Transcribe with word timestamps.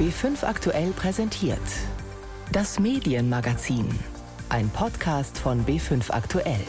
B5 0.00 0.44
aktuell 0.44 0.92
präsentiert. 0.92 1.60
Das 2.52 2.80
Medienmagazin. 2.80 3.86
Ein 4.48 4.70
Podcast 4.70 5.36
von 5.36 5.66
B5 5.66 6.10
aktuell. 6.10 6.64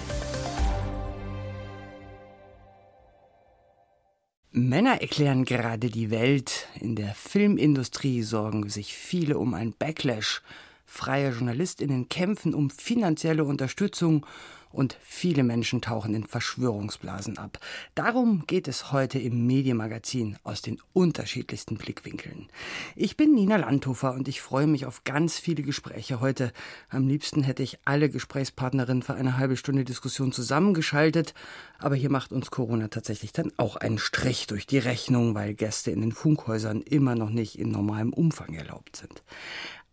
Männer 4.51 4.99
erklären 4.99 5.45
gerade 5.45 5.89
die 5.89 6.11
Welt. 6.11 6.67
In 6.81 6.97
der 6.97 7.15
Filmindustrie 7.15 8.21
sorgen 8.21 8.67
sich 8.67 8.95
viele 8.95 9.37
um 9.37 9.53
ein 9.53 9.73
Backlash. 9.79 10.41
Freie 10.85 11.29
Journalistinnen 11.29 12.09
kämpfen 12.09 12.53
um 12.53 12.69
finanzielle 12.69 13.45
Unterstützung 13.45 14.25
und 14.71 14.97
viele 15.01 15.43
Menschen 15.43 15.81
tauchen 15.81 16.13
in 16.13 16.25
Verschwörungsblasen 16.25 17.37
ab. 17.37 17.59
Darum 17.95 18.45
geht 18.47 18.67
es 18.67 18.91
heute 18.91 19.19
im 19.19 19.45
Medienmagazin 19.47 20.37
aus 20.43 20.61
den 20.61 20.79
unterschiedlichsten 20.93 21.77
Blickwinkeln. 21.77 22.47
Ich 22.95 23.17
bin 23.17 23.33
Nina 23.33 23.57
Landhofer 23.57 24.13
und 24.13 24.27
ich 24.27 24.41
freue 24.41 24.67
mich 24.67 24.85
auf 24.85 25.03
ganz 25.03 25.39
viele 25.39 25.63
Gespräche 25.63 26.19
heute. 26.19 26.53
Am 26.89 27.07
liebsten 27.07 27.43
hätte 27.43 27.63
ich 27.63 27.79
alle 27.85 28.09
Gesprächspartnerinnen 28.09 29.03
für 29.03 29.13
eine 29.13 29.37
halbe 29.37 29.57
Stunde 29.57 29.85
Diskussion 29.85 30.31
zusammengeschaltet, 30.31 31.33
aber 31.79 31.95
hier 31.95 32.11
macht 32.11 32.31
uns 32.31 32.51
Corona 32.51 32.87
tatsächlich 32.87 33.33
dann 33.33 33.51
auch 33.57 33.75
einen 33.75 33.97
Strich 33.97 34.47
durch 34.47 34.67
die 34.67 34.77
Rechnung, 34.77 35.35
weil 35.35 35.53
Gäste 35.53 35.91
in 35.91 36.01
den 36.01 36.11
Funkhäusern 36.11 36.81
immer 36.81 37.15
noch 37.15 37.29
nicht 37.29 37.57
in 37.57 37.71
normalem 37.71 38.13
Umfang 38.13 38.53
erlaubt 38.53 38.95
sind. 38.95 39.23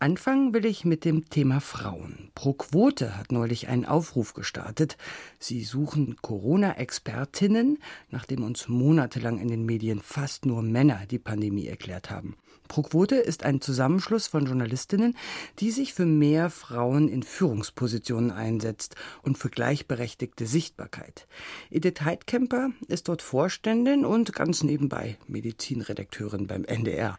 Anfangen 0.01 0.55
will 0.55 0.65
ich 0.65 0.84
mit 0.84 1.05
dem 1.05 1.29
Thema 1.29 1.61
Frauen. 1.61 2.30
Pro 2.37 2.52
Quote 2.52 3.19
hat 3.19 3.33
neulich 3.33 3.66
einen 3.66 3.84
Aufruf 3.84 4.33
gestartet. 4.33 4.97
Sie 5.41 5.65
suchen 5.65 6.15
Corona-Expertinnen, 6.23 7.79
nachdem 8.09 8.45
uns 8.45 8.69
monatelang 8.69 9.41
in 9.41 9.48
den 9.48 9.66
Medien 9.66 10.01
fast 10.01 10.47
nur 10.47 10.62
Männer 10.62 11.01
die 11.11 11.19
Pandemie 11.19 11.66
erklärt 11.66 12.11
haben. 12.11 12.37
ProQuote 12.69 13.17
ist 13.17 13.45
ein 13.45 13.61
Zusammenschluss 13.61 14.27
von 14.27 14.47
Journalistinnen, 14.47 15.17
die 15.59 15.71
sich 15.71 15.95
für 15.95 16.07
mehr 16.07 16.51
Frauen 16.51 17.09
in 17.09 17.23
Führungspositionen 17.23 18.30
einsetzt 18.30 18.95
und 19.23 19.38
für 19.38 19.49
gleichberechtigte 19.49 20.47
Sichtbarkeit. 20.47 21.27
Edith 21.71 22.02
Heidkemper 22.02 22.71
ist 22.87 23.09
dort 23.09 23.23
Vorständin 23.23 24.05
und 24.05 24.33
ganz 24.35 24.63
nebenbei 24.63 25.16
Medizinredakteurin 25.27 26.47
beim 26.47 26.65
NDR. 26.65 27.19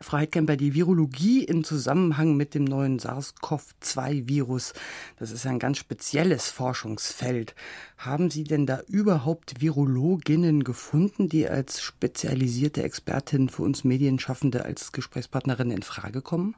Frau 0.00 0.18
Heidkemper, 0.18 0.56
die 0.56 0.74
Virologie 0.74 1.44
im 1.44 1.64
Zusammenhang 1.64 2.36
mit 2.36 2.54
dem 2.54 2.64
neuen 2.64 2.98
SARS-CoV-2-Virus, 2.98 4.74
das 5.18 5.30
ist 5.30 5.46
ein 5.46 5.58
ganz 5.58 5.78
spezielles 5.78 6.50
Forschungsfeld. 6.50 7.54
Haben 8.00 8.30
Sie 8.30 8.44
denn 8.44 8.64
da 8.64 8.80
überhaupt 8.88 9.60
Virologinnen 9.60 10.64
gefunden, 10.64 11.28
die 11.28 11.46
als 11.46 11.82
spezialisierte 11.82 12.82
Expertin 12.82 13.50
für 13.50 13.62
uns 13.62 13.84
Medienschaffende 13.84 14.64
als 14.64 14.92
Gesprächspartnerin 14.92 15.70
in 15.70 15.82
Frage 15.82 16.22
kommen? 16.22 16.56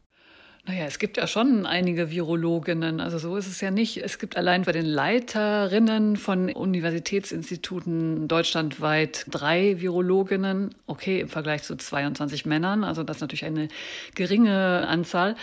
Naja, 0.65 0.85
es 0.85 1.01
gibt 1.01 1.17
ja 1.17 1.27
schon 1.27 1.67
einige 1.67 2.13
Virologinnen. 2.13 3.01
Also 3.01 3.19
so 3.19 3.37
ist 3.37 3.49
es 3.49 3.61
ja 3.61 3.73
nicht. 3.73 3.97
Es 3.97 4.21
gibt 4.21 4.37
allein 4.37 4.63
bei 4.63 4.71
den 4.71 4.87
Leiterinnen 4.87 6.17
von 6.17 6.49
Universitätsinstituten 6.53 8.29
deutschlandweit 8.29 9.27
drei 9.29 9.81
Virologinnen. 9.81 10.73
Okay, 10.87 11.19
im 11.19 11.29
Vergleich 11.29 11.65
zu 11.65 11.75
22 11.75 12.47
Männern. 12.47 12.85
Also 12.85 13.03
das 13.03 13.17
ist 13.17 13.23
natürlich 13.23 13.45
eine 13.45 13.67
geringe 14.15 14.87
Anzahl. 14.87 15.35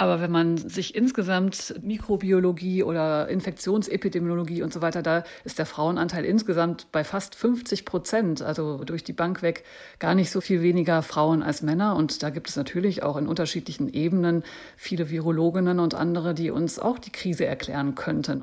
Aber 0.00 0.22
wenn 0.22 0.30
man 0.30 0.56
sich 0.56 0.94
insgesamt 0.94 1.74
Mikrobiologie 1.82 2.82
oder 2.82 3.28
Infektionsepidemiologie 3.28 4.62
und 4.62 4.72
so 4.72 4.80
weiter, 4.80 5.02
da 5.02 5.24
ist 5.44 5.58
der 5.58 5.66
Frauenanteil 5.66 6.24
insgesamt 6.24 6.90
bei 6.90 7.04
fast 7.04 7.34
50 7.34 7.84
Prozent, 7.84 8.40
also 8.40 8.82
durch 8.84 9.04
die 9.04 9.12
Bank 9.12 9.42
weg, 9.42 9.62
gar 9.98 10.14
nicht 10.14 10.30
so 10.30 10.40
viel 10.40 10.62
weniger 10.62 11.02
Frauen 11.02 11.42
als 11.42 11.60
Männer. 11.60 11.96
Und 11.96 12.22
da 12.22 12.30
gibt 12.30 12.48
es 12.48 12.56
natürlich 12.56 13.02
auch 13.02 13.18
in 13.18 13.28
unterschiedlichen 13.28 13.92
Ebenen 13.92 14.42
viele 14.74 15.10
Virologinnen 15.10 15.78
und 15.78 15.94
andere, 15.94 16.32
die 16.32 16.50
uns 16.50 16.78
auch 16.78 16.98
die 16.98 17.12
Krise 17.12 17.44
erklären 17.44 17.94
könnten. 17.94 18.42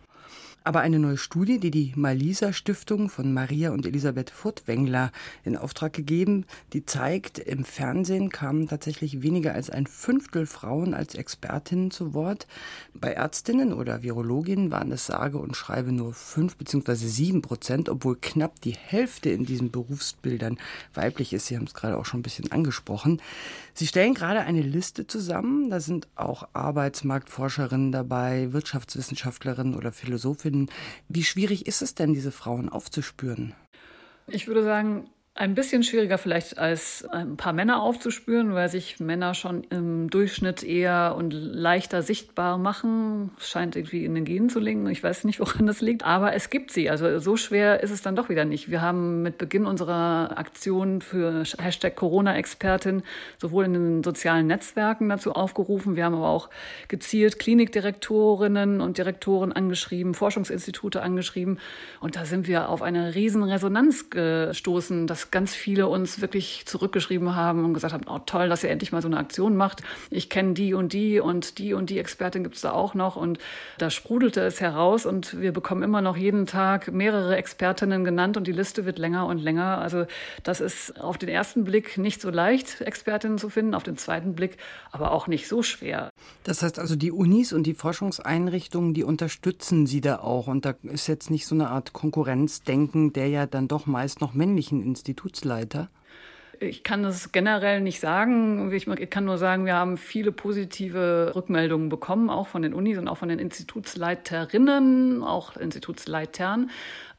Aber 0.67 0.81
eine 0.81 0.99
neue 0.99 1.15
Studie, 1.15 1.59
die 1.61 1.71
die 1.71 1.93
Malisa 1.95 2.51
Stiftung 2.51 3.07
von 3.07 3.33
Maria 3.33 3.71
und 3.71 3.85
Elisabeth 3.85 4.29
Furtwängler 4.29 5.13
in 5.45 5.55
Auftrag 5.55 5.93
gegeben, 5.93 6.43
die 6.73 6.85
zeigt, 6.85 7.39
im 7.39 7.63
Fernsehen 7.63 8.29
kamen 8.31 8.67
tatsächlich 8.67 9.21
weniger 9.21 9.53
als 9.53 9.69
ein 9.69 9.87
Fünftel 9.87 10.45
Frauen 10.45 10.93
als 10.93 11.15
Expertinnen 11.15 11.89
zu 11.89 12.13
Wort. 12.13 12.47
Bei 12.93 13.13
Ärztinnen 13.13 13.71
oder 13.71 14.03
Virologinnen 14.03 14.69
waren 14.69 14.91
es 14.91 15.05
sage 15.05 15.37
und 15.37 15.55
schreibe 15.55 15.93
nur 15.93 16.13
fünf 16.13 16.57
beziehungsweise 16.57 17.07
sieben 17.07 17.41
Prozent, 17.41 17.87
obwohl 17.87 18.17
knapp 18.19 18.59
die 18.59 18.75
Hälfte 18.75 19.29
in 19.29 19.45
diesen 19.45 19.71
Berufsbildern 19.71 20.57
weiblich 20.93 21.31
ist. 21.31 21.45
Sie 21.45 21.55
haben 21.55 21.67
es 21.67 21.75
gerade 21.75 21.97
auch 21.97 22.05
schon 22.05 22.19
ein 22.19 22.23
bisschen 22.23 22.51
angesprochen. 22.51 23.21
Sie 23.73 23.87
stellen 23.87 24.15
gerade 24.15 24.41
eine 24.41 24.63
Liste 24.63 25.07
zusammen. 25.07 25.69
Da 25.69 25.79
sind 25.79 26.09
auch 26.15 26.49
Arbeitsmarktforscherinnen 26.51 27.93
dabei, 27.93 28.51
Wirtschaftswissenschaftlerinnen 28.51 29.73
oder 29.73 29.93
Philosophinnen. 29.93 30.56
Wie 31.07 31.23
schwierig 31.23 31.67
ist 31.67 31.81
es 31.81 31.95
denn, 31.95 32.13
diese 32.13 32.31
Frauen 32.31 32.69
aufzuspüren? 32.69 33.53
Ich 34.27 34.47
würde 34.47 34.63
sagen, 34.63 35.09
ein 35.37 35.53
bisschen 35.53 35.83
schwieriger 35.83 36.17
vielleicht 36.17 36.57
als 36.57 37.05
ein 37.05 37.37
paar 37.37 37.53
Männer 37.53 37.81
aufzuspüren, 37.81 38.53
weil 38.55 38.69
sich 38.69 38.99
Männer 38.99 39.35
schon 39.35 39.63
im 39.69 40.09
Durchschnitt 40.09 40.63
eher 40.63 41.13
und 41.15 41.31
leichter 41.31 42.01
sichtbar 42.01 42.57
machen. 42.57 43.31
Scheint 43.39 43.75
irgendwie 43.75 44.03
in 44.03 44.15
den 44.15 44.25
Genen 44.25 44.49
zu 44.49 44.59
liegen. 44.59 44.87
Ich 44.89 45.03
weiß 45.03 45.25
nicht, 45.25 45.39
woran 45.39 45.67
das 45.67 45.81
liegt. 45.81 46.03
Aber 46.03 46.33
es 46.33 46.49
gibt 46.49 46.71
sie. 46.71 46.89
Also 46.89 47.19
so 47.19 47.37
schwer 47.37 47.83
ist 47.83 47.91
es 47.91 48.01
dann 48.01 48.15
doch 48.15 48.29
wieder 48.29 48.45
nicht. 48.45 48.71
Wir 48.71 48.81
haben 48.81 49.21
mit 49.21 49.37
Beginn 49.37 49.65
unserer 49.65 50.37
Aktion 50.37 51.01
für 51.01 51.43
Hashtag 51.59 51.95
Corona-Expertin 51.95 53.03
sowohl 53.39 53.65
in 53.65 53.73
den 53.73 54.03
sozialen 54.03 54.47
Netzwerken 54.47 55.07
dazu 55.07 55.33
aufgerufen. 55.33 55.95
Wir 55.95 56.05
haben 56.05 56.15
aber 56.15 56.29
auch 56.29 56.49
gezielt 56.87 57.37
Klinikdirektorinnen 57.37 58.81
und 58.81 58.97
Direktoren 58.97 59.51
angeschrieben, 59.51 60.15
Forschungsinstitute 60.15 61.01
angeschrieben. 61.01 61.59
Und 61.99 62.15
da 62.15 62.25
sind 62.25 62.47
wir 62.47 62.69
auf 62.69 62.81
eine 62.81 63.13
riesen 63.13 63.43
Resonanz 63.43 64.09
gestoßen. 64.09 65.05
Das 65.05 65.26
ganz 65.31 65.53
viele 65.53 65.87
uns 65.87 66.21
wirklich 66.21 66.63
zurückgeschrieben 66.65 67.35
haben 67.35 67.65
und 67.65 67.73
gesagt 67.73 67.93
haben, 67.93 68.05
oh 68.07 68.19
toll, 68.25 68.49
dass 68.49 68.63
ihr 68.63 68.69
endlich 68.69 68.91
mal 68.91 69.01
so 69.01 69.07
eine 69.07 69.17
Aktion 69.17 69.55
macht. 69.55 69.81
Ich 70.09 70.29
kenne 70.29 70.53
die 70.53 70.73
und 70.73 70.93
die 70.93 71.19
und 71.19 71.59
die 71.59 71.73
und 71.73 71.89
die 71.89 71.99
Expertin 71.99 72.43
gibt 72.43 72.55
es 72.55 72.61
da 72.61 72.71
auch 72.71 72.93
noch. 72.93 73.15
Und 73.15 73.39
da 73.77 73.89
sprudelte 73.89 74.41
es 74.41 74.61
heraus 74.61 75.05
und 75.05 75.39
wir 75.39 75.51
bekommen 75.51 75.83
immer 75.83 76.01
noch 76.01 76.17
jeden 76.17 76.45
Tag 76.45 76.91
mehrere 76.91 77.35
Expertinnen 77.35 78.03
genannt 78.03 78.37
und 78.37 78.47
die 78.47 78.51
Liste 78.51 78.85
wird 78.85 78.99
länger 78.99 79.25
und 79.25 79.39
länger. 79.39 79.79
Also 79.79 80.05
das 80.43 80.61
ist 80.61 80.99
auf 80.99 81.17
den 81.17 81.29
ersten 81.29 81.63
Blick 81.63 81.97
nicht 81.97 82.21
so 82.21 82.29
leicht, 82.29 82.81
Expertinnen 82.81 83.37
zu 83.37 83.49
finden, 83.49 83.73
auf 83.73 83.83
den 83.83 83.97
zweiten 83.97 84.35
Blick 84.35 84.57
aber 84.91 85.11
auch 85.11 85.27
nicht 85.27 85.47
so 85.47 85.63
schwer. 85.63 86.09
Das 86.43 86.63
heißt 86.63 86.79
also, 86.79 86.95
die 86.95 87.11
Unis 87.11 87.51
und 87.53 87.63
die 87.63 87.73
Forschungseinrichtungen, 87.73 88.93
die 88.93 89.03
unterstützen 89.03 89.85
Sie 89.85 90.01
da 90.01 90.19
auch. 90.19 90.47
Und 90.47 90.65
da 90.65 90.75
ist 90.83 91.07
jetzt 91.07 91.29
nicht 91.29 91.45
so 91.45 91.55
eine 91.55 91.69
Art 91.69 91.93
Konkurrenzdenken 91.93 93.13
der 93.13 93.27
ja 93.27 93.45
dann 93.45 93.67
doch 93.67 93.85
meist 93.85 94.21
noch 94.21 94.33
männlichen 94.33 94.81
Institutsleiter? 94.81 95.89
Ich 96.59 96.83
kann 96.83 97.03
das 97.03 97.31
generell 97.31 97.81
nicht 97.81 97.99
sagen. 97.99 98.71
Ich 98.71 99.09
kann 99.09 99.25
nur 99.25 99.37
sagen, 99.37 99.65
wir 99.65 99.75
haben 99.75 99.97
viele 99.97 100.31
positive 100.31 101.33
Rückmeldungen 101.35 101.89
bekommen, 101.89 102.29
auch 102.29 102.47
von 102.47 102.63
den 102.63 102.73
Unis 102.73 102.97
und 102.97 103.07
auch 103.07 103.17
von 103.17 103.29
den 103.29 103.39
Institutsleiterinnen, 103.39 105.23
auch 105.23 105.55
Institutsleitern. 105.55 106.71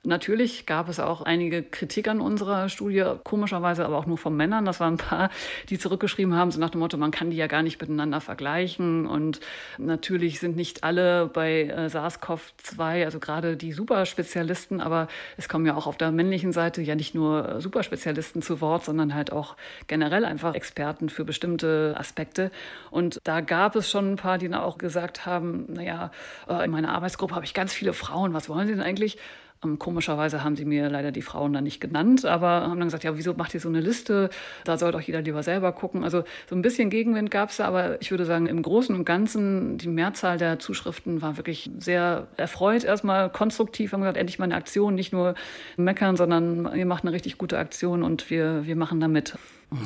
Natürlich 0.05 0.65
gab 0.65 0.89
es 0.89 1.01
auch 1.01 1.23
einige 1.23 1.63
Kritik 1.63 2.07
an 2.07 2.21
unserer 2.21 2.69
Studie, 2.69 3.05
komischerweise 3.25 3.85
aber 3.85 3.99
auch 3.99 4.07
nur 4.07 4.17
von 4.17 4.37
Männern. 4.37 4.65
Das 4.65 4.79
waren 4.79 4.95
ein 4.95 4.99
paar, 4.99 5.29
die 5.71 5.79
zurückgeschrieben 5.79 6.35
haben, 6.35 6.53
so 6.53 6.61
nach 6.61 6.71
dem 6.71 6.79
Motto, 6.79 6.97
man 6.97 7.11
kann 7.11 7.31
die 7.31 7.37
ja 7.37 7.49
gar 7.49 7.63
nicht 7.63 7.81
miteinander 7.81 8.21
vergleichen. 8.21 9.07
Und 9.07 9.41
natürlich 9.77 10.39
sind 10.39 10.55
nicht 10.55 10.85
alle 10.85 11.27
bei 11.27 11.65
äh, 11.65 11.89
SARS-CoV-2, 11.89 13.05
also 13.05 13.19
gerade 13.19 13.57
die 13.57 13.73
Superspezialisten, 13.73 14.81
aber 14.81 15.09
es 15.37 15.49
kommen 15.49 15.67
ja 15.67 15.75
auch 15.75 15.89
auf 15.89 15.97
der 15.97 16.13
männlichen 16.13 16.53
Seite 16.53 16.81
ja 16.81 16.95
nicht 16.95 17.17
nur 17.17 17.61
Superspezialisten 17.61 18.41
zu 18.41 18.61
Wort, 18.61 18.85
sondern 18.85 19.15
halt 19.15 19.33
auch 19.33 19.57
generell 19.89 20.25
einfach 20.25 20.55
Experten 20.55 21.09
für 21.09 21.25
bestimmte 21.25 21.97
Aspekte. 21.99 22.53
Und 22.93 23.19
da 23.25 23.41
gab 23.41 23.75
es 23.75 23.91
schon 23.91 24.13
ein 24.13 24.17
paar, 24.17 24.39
die 24.39 24.49
dann 24.49 24.61
auch 24.61 24.79
gesagt 24.79 25.27
haben, 25.27 25.67
naja, 25.73 26.13
äh, 26.49 26.65
in 26.65 26.71
meiner 26.71 26.93
Arbeitsgruppe 26.93 27.35
habe 27.35 27.45
ich 27.45 27.53
ganz 27.53 27.73
viele 27.73 27.93
Frauen, 27.93 28.33
was 28.33 28.49
wollen 28.49 28.69
sie 28.69 28.75
denn 28.75 28.83
eigentlich? 28.83 29.19
Ähm, 29.65 29.79
komischerweise 29.79 30.45
haben 30.45 30.57
sie 30.57 30.65
mir 30.65 30.89
leider 30.89 31.13
die 31.13 31.23
Frauen 31.23 31.53
dann 31.53 31.65
nicht 31.65 31.81
genannt, 31.81 32.25
aber 32.25 32.49
haben 32.63 32.79
dann 32.79 32.89
gesagt, 32.89 33.05
ja, 33.05 33.17
wieso 33.17 33.35
macht 33.35 33.55
ihr 33.55 33.61
so 33.61 33.69
eine 33.69 33.81
Liste? 33.81 34.31
Da 34.65 34.79
soll 34.79 34.93
doch 34.93 35.01
jeder 35.01 35.23
lieber 35.23 35.43
selber 35.43 35.73
gucken. 35.73 36.05
Also 36.05 36.25
so 36.49 36.55
ein 36.55 36.63
bisschen 36.63 36.91
Gegenwind 36.91 37.31
gab 37.31 37.51
es 37.51 37.57
da, 37.57 37.67
aber 37.67 38.01
ich 38.01 38.11
würde 38.11 38.25
sagen, 38.25 38.47
im 38.47 38.63
Großen 38.63 38.95
und 38.95 39.05
Ganzen, 39.05 39.79
die 39.79 39.89
Mehrzahl 39.89 40.39
der 40.39 40.59
Zuschriften 40.59 41.23
war 41.23 41.37
wirklich 41.37 41.71
sehr 41.79 42.29
erfreut, 42.37 42.85
erstmal 42.85 43.31
konstruktiv, 43.31 43.93
haben 43.93 44.01
gesagt, 44.01 44.17
endlich 44.17 44.39
mal 44.39 44.45
eine 44.45 44.57
Aktion, 44.57 44.95
nicht 44.95 45.13
nur 45.13 45.35
meckern, 45.77 46.17
sondern 46.17 46.77
ihr 46.77 46.87
macht 46.87 47.05
eine 47.05 47.13
richtig 47.13 47.39
gute 47.39 47.59
Aktion 47.59 48.03
und 48.03 48.31
wir, 48.31 48.67
wir 48.67 48.77
machen 48.77 49.01
da 49.01 49.09
mit. 49.09 49.35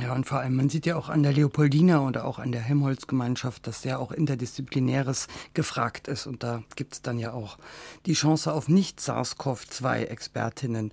Ja, 0.00 0.14
und 0.14 0.26
vor 0.26 0.38
allem, 0.38 0.54
man 0.54 0.68
sieht 0.68 0.86
ja 0.86 0.94
auch 0.96 1.08
an 1.08 1.24
der 1.24 1.32
Leopoldina 1.32 2.06
oder 2.06 2.24
auch 2.24 2.38
an 2.38 2.52
der 2.52 2.60
Helmholtz-Gemeinschaft, 2.60 3.66
dass 3.66 3.82
ja 3.82 3.98
auch 3.98 4.12
Interdisziplinäres 4.12 5.26
gefragt 5.54 6.06
ist. 6.06 6.28
Und 6.28 6.44
da 6.44 6.62
gibt 6.76 6.94
es 6.94 7.02
dann 7.02 7.18
ja 7.18 7.32
auch 7.32 7.58
die 8.06 8.12
Chance 8.12 8.52
auf 8.52 8.68
Nicht-SARS-CoV-2-Expertinnen. 8.68 10.92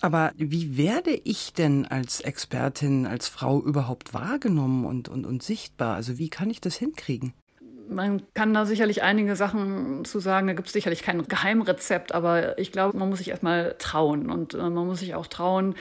Aber 0.00 0.32
wie 0.36 0.76
werde 0.76 1.12
ich 1.12 1.52
denn 1.52 1.86
als 1.86 2.20
Expertin, 2.20 3.06
als 3.06 3.28
Frau 3.28 3.62
überhaupt 3.62 4.12
wahrgenommen 4.12 4.86
und, 4.86 5.08
und, 5.08 5.24
und 5.24 5.44
sichtbar? 5.44 5.94
Also 5.94 6.18
wie 6.18 6.28
kann 6.28 6.50
ich 6.50 6.60
das 6.60 6.74
hinkriegen? 6.74 7.32
Man 7.88 8.22
kann 8.34 8.52
da 8.52 8.66
sicherlich 8.66 9.02
einige 9.02 9.36
Sachen 9.36 10.04
zu 10.04 10.18
sagen. 10.18 10.46
Da 10.46 10.52
gibt 10.52 10.68
es 10.68 10.72
sicherlich 10.72 11.02
kein 11.02 11.26
Geheimrezept, 11.26 12.14
aber 12.14 12.58
ich 12.58 12.72
glaube, 12.72 12.98
man 12.98 13.08
muss 13.08 13.18
sich 13.18 13.30
erstmal 13.30 13.74
trauen. 13.78 14.30
Und 14.30 14.54
äh, 14.54 14.58
man 14.58 14.86
muss 14.86 15.00
sich 15.00 15.14
auch 15.14 15.26
trauen, 15.26 15.74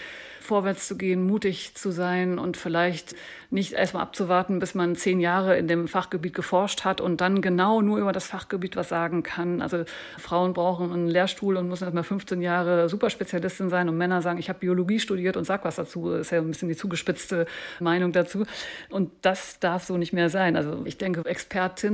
vorwärts 0.46 0.88
zu 0.88 0.98
gehen, 0.98 1.26
mutig 1.26 1.76
zu 1.76 1.92
sein 1.92 2.40
und 2.40 2.56
vielleicht 2.56 3.16
nicht 3.50 3.74
erstmal 3.74 4.04
abzuwarten, 4.04 4.60
bis 4.60 4.76
man 4.76 4.96
zehn 4.96 5.20
Jahre 5.20 5.58
in 5.58 5.68
dem 5.68 5.88
Fachgebiet 5.88 6.34
geforscht 6.34 6.84
hat 6.86 7.02
und 7.02 7.22
dann 7.22 7.42
genau 7.42 7.82
nur 7.82 7.98
über 7.98 8.12
das 8.12 8.28
Fachgebiet 8.28 8.76
was 8.76 8.90
sagen 8.90 9.24
kann. 9.24 9.62
Also 9.62 9.86
Frauen 10.18 10.54
brauchen 10.54 10.92
einen 10.92 11.08
Lehrstuhl 11.08 11.58
und 11.58 11.68
müssen 11.68 11.84
erstmal 11.84 12.04
15 12.04 12.42
Jahre 12.42 12.90
Superspezialistin 12.90 13.70
sein 13.70 13.90
und 13.90 13.98
Männer 13.98 14.22
sagen, 14.22 14.40
ich 14.40 14.50
habe 14.50 14.60
Biologie 14.60 15.00
studiert 15.00 15.38
und 15.38 15.46
sag 15.46 15.66
was 15.66 15.76
dazu. 15.76 16.12
Das 16.12 16.22
ist 16.22 16.32
ja 16.32 16.40
ein 16.40 16.48
bisschen 16.48 16.70
die 16.70 16.76
zugespitzte 16.76 17.46
Meinung 17.80 18.12
dazu. 18.12 18.46
Und 18.90 19.12
das 19.22 19.60
darf 19.60 19.84
so 19.84 19.98
nicht 19.98 20.14
mehr 20.14 20.30
sein. 20.30 20.56
Also 20.56 20.82
ich 20.86 20.98
denke, 20.98 21.24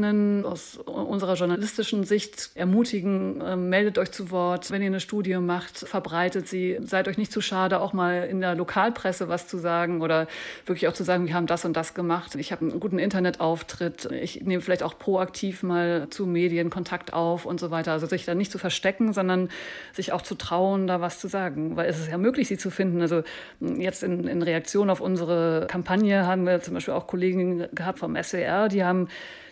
Expertinnen 0.01 0.45
aus 0.45 0.77
unserer 0.77 1.35
journalistischen 1.35 2.03
Sicht 2.03 2.51
ermutigen, 2.55 3.41
äh, 3.41 3.55
meldet 3.55 3.97
euch 3.97 4.11
zu 4.11 4.31
Wort. 4.31 4.71
Wenn 4.71 4.81
ihr 4.81 4.87
eine 4.87 4.99
Studie 4.99 5.35
macht, 5.37 5.77
verbreitet 5.77 6.47
sie. 6.47 6.77
Seid 6.81 7.07
euch 7.07 7.17
nicht 7.17 7.31
zu 7.31 7.41
schade, 7.41 7.79
auch 7.79 7.93
mal 7.93 8.23
in 8.23 8.41
der 8.41 8.55
Lokalpresse 8.55 9.29
was 9.29 9.47
zu 9.47 9.57
sagen 9.57 10.01
oder 10.01 10.27
wirklich 10.65 10.87
auch 10.87 10.93
zu 10.93 11.03
sagen, 11.03 11.27
wir 11.27 11.33
haben 11.33 11.47
das 11.47 11.65
und 11.65 11.75
das 11.75 11.93
gemacht. 11.93 12.35
Ich 12.35 12.51
habe 12.51 12.61
einen 12.65 12.79
guten 12.79 12.99
Internetauftritt. 12.99 14.11
Ich 14.11 14.41
nehme 14.41 14.61
vielleicht 14.61 14.83
auch 14.83 14.97
proaktiv 14.97 15.63
mal 15.63 16.07
zu 16.09 16.25
Medien 16.25 16.69
Kontakt 16.69 17.13
auf 17.13 17.45
und 17.45 17.59
so 17.59 17.71
weiter. 17.71 17.91
Also 17.91 18.07
sich 18.07 18.25
da 18.25 18.35
nicht 18.35 18.51
zu 18.51 18.57
verstecken, 18.57 19.13
sondern 19.13 19.49
sich 19.93 20.11
auch 20.13 20.21
zu 20.21 20.35
trauen, 20.35 20.87
da 20.87 21.01
was 21.01 21.19
zu 21.19 21.27
sagen. 21.27 21.75
Weil 21.75 21.89
es 21.89 21.99
ist 21.99 22.09
ja 22.09 22.17
möglich, 22.17 22.47
sie 22.47 22.57
zu 22.57 22.71
finden. 22.71 23.01
Also 23.01 23.23
jetzt 23.59 24.03
in, 24.03 24.27
in 24.27 24.41
Reaktion 24.41 24.89
auf 24.89 25.01
unsere 25.01 25.67
Kampagne 25.69 26.25
haben 26.25 26.45
wir 26.45 26.61
zum 26.61 26.73
Beispiel 26.73 26.93
auch 26.93 27.07
Kollegen 27.07 27.67
gehabt 27.73 27.99
vom 27.99 28.15
SWR, 28.21 28.67
die 28.69 28.83
haben 28.83 29.07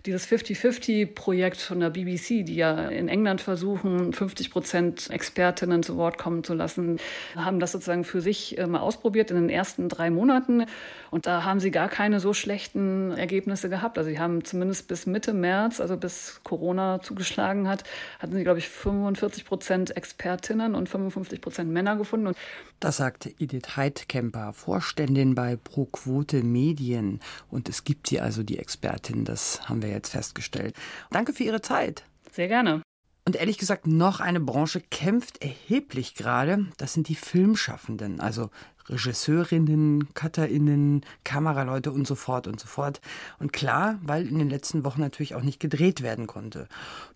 dieses 0.06 0.28
50-50-Projekt 0.28 1.58
von 1.58 1.80
der 1.80 1.90
BBC, 1.90 2.46
die 2.46 2.56
ja 2.56 2.88
in 2.88 3.10
England 3.10 3.42
versuchen, 3.42 4.14
50 4.14 4.52
Prozent 4.52 5.10
Expertinnen 5.10 5.84
zu 5.84 5.98
Wort 5.98 6.18
kommen 6.18 6.44
zu 6.44 6.54
lassen, 6.54 6.98
haben 7.36 7.60
das 7.60 7.72
sozusagen 7.72 8.04
für 8.04 8.22
sich 8.22 8.58
äh, 8.58 8.68
mal 8.68 8.80
ausprobiert 8.80 9.32
in 9.32 9.38
den 9.38 9.50
ersten 9.50 9.90
drei 9.90 10.10
Monaten. 10.10 10.66
Und 11.12 11.26
da 11.26 11.44
haben 11.44 11.60
sie 11.60 11.72
gar 11.72 11.90
keine 11.90 12.20
so 12.20 12.34
schlechten 12.34 13.12
Ergebnisse 13.12 13.70
gehabt. 13.70 13.98
Also 13.98 14.10
sie 14.10 14.20
haben 14.20 14.44
zumindest 14.46 14.88
bis 14.88 15.06
Mitte 15.06 15.34
März, 15.34 15.82
also 15.82 15.98
bis 15.98 16.42
Corona 16.44 17.02
zugeschlagen 17.02 17.68
hat, 17.68 17.84
hatten 18.20 18.36
sie, 18.36 18.44
glaube 18.44 18.60
ich, 18.60 18.70
45 18.70 19.46
Prozent 19.46 19.98
Expertinnen 19.98 20.76
und 20.76 20.88
55 20.88 21.42
Prozent 21.42 21.72
Männer 21.72 21.96
gefunden. 21.96 22.28
Und 22.28 22.38
das 22.80 22.98
sagt 22.98 23.28
Edith 23.40 23.76
Heidkemper, 23.76 24.54
Vorständin 24.54 25.36
bei 25.36 25.58
ProQuote 25.58 26.44
Medien. 26.44 27.20
Und 27.50 27.68
es 27.68 27.84
gibt 27.84 28.08
sie 28.08 28.20
also, 28.20 28.44
die 28.44 28.60
Expertin, 28.60 29.26
das 29.26 29.68
haben 29.68 29.82
wir 29.82 29.89
jetzt 29.90 30.10
festgestellt. 30.10 30.76
Danke 31.12 31.34
für 31.34 31.44
Ihre 31.44 31.62
Zeit. 31.62 32.04
Sehr 32.32 32.48
gerne. 32.48 32.82
Und 33.26 33.36
ehrlich 33.36 33.60
gesagt, 33.60 33.86
noch 33.86 34.22
eine 34.22 34.40
Branche 34.40 34.82
kämpft 34.82 35.44
erheblich 35.44 36.16
gerade. 36.16 36.66
Das 36.78 36.94
sind 36.94 37.10
die 37.10 37.16
Filmschaffenden, 37.16 38.20
also 38.20 38.50
Regisseurinnen, 38.90 40.14
Cutterinnen, 40.16 41.06
Kameraleute 41.24 41.92
und 41.92 42.08
so 42.08 42.16
fort 42.16 42.48
und 42.48 42.60
so 42.60 42.68
fort. 42.68 43.02
Und 43.38 43.54
klar, 43.54 44.00
weil 44.02 44.28
in 44.28 44.40
den 44.40 44.50
letzten 44.50 44.84
Wochen 44.84 45.02
natürlich 45.02 45.36
auch 45.36 45.44
nicht 45.44 45.60
gedreht 45.60 46.02
werden 46.02 46.26
konnte. 46.26 46.68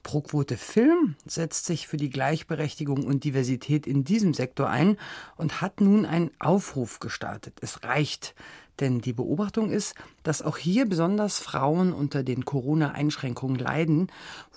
Proquote 0.04 0.58
Film 0.58 1.16
setzt 1.26 1.66
sich 1.66 1.88
für 1.88 1.98
die 1.98 2.12
Gleichberechtigung 2.12 3.06
und 3.06 3.24
Diversität 3.24 3.88
in 3.88 4.04
diesem 4.04 4.34
Sektor 4.34 4.70
ein 4.70 4.98
und 5.36 5.62
hat 5.62 5.82
nun 5.82 6.06
einen 6.06 6.32
Aufruf 6.40 7.00
gestartet. 7.00 7.58
Es 7.62 7.84
reicht. 7.84 8.36
Denn 8.80 9.02
die 9.02 9.14
Beobachtung 9.14 9.70
ist, 9.70 9.96
dass 10.24 10.42
auch 10.42 10.58
hier 10.58 10.88
besonders 10.88 11.40
Frauen 11.40 11.94
unter 11.94 12.24
den 12.24 12.46
Corona-Einschränkungen 12.46 13.58
leiden, 13.58 14.08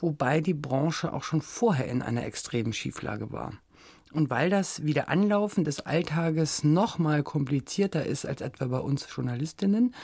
wobei 0.00 0.40
die 0.40 0.54
Branche 0.54 1.12
auch 1.12 1.22
schon 1.22 1.42
vorher 1.42 1.86
in 1.86 2.02
einer 2.02 2.24
extremen 2.24 2.72
Schieflage 2.72 3.32
war. 3.32 3.52
Und 4.12 4.30
weil 4.30 4.48
das 4.48 4.84
Wiederanlaufen 4.84 5.64
des 5.64 5.80
Alltages 5.80 6.64
noch 6.64 6.98
mal 6.98 7.22
komplizierter 7.22 8.06
ist 8.06 8.24
als 8.24 8.40
etwa 8.40 8.66
bei 8.66 8.78
uns 8.78 9.06
Journalistinnen, 9.14 9.94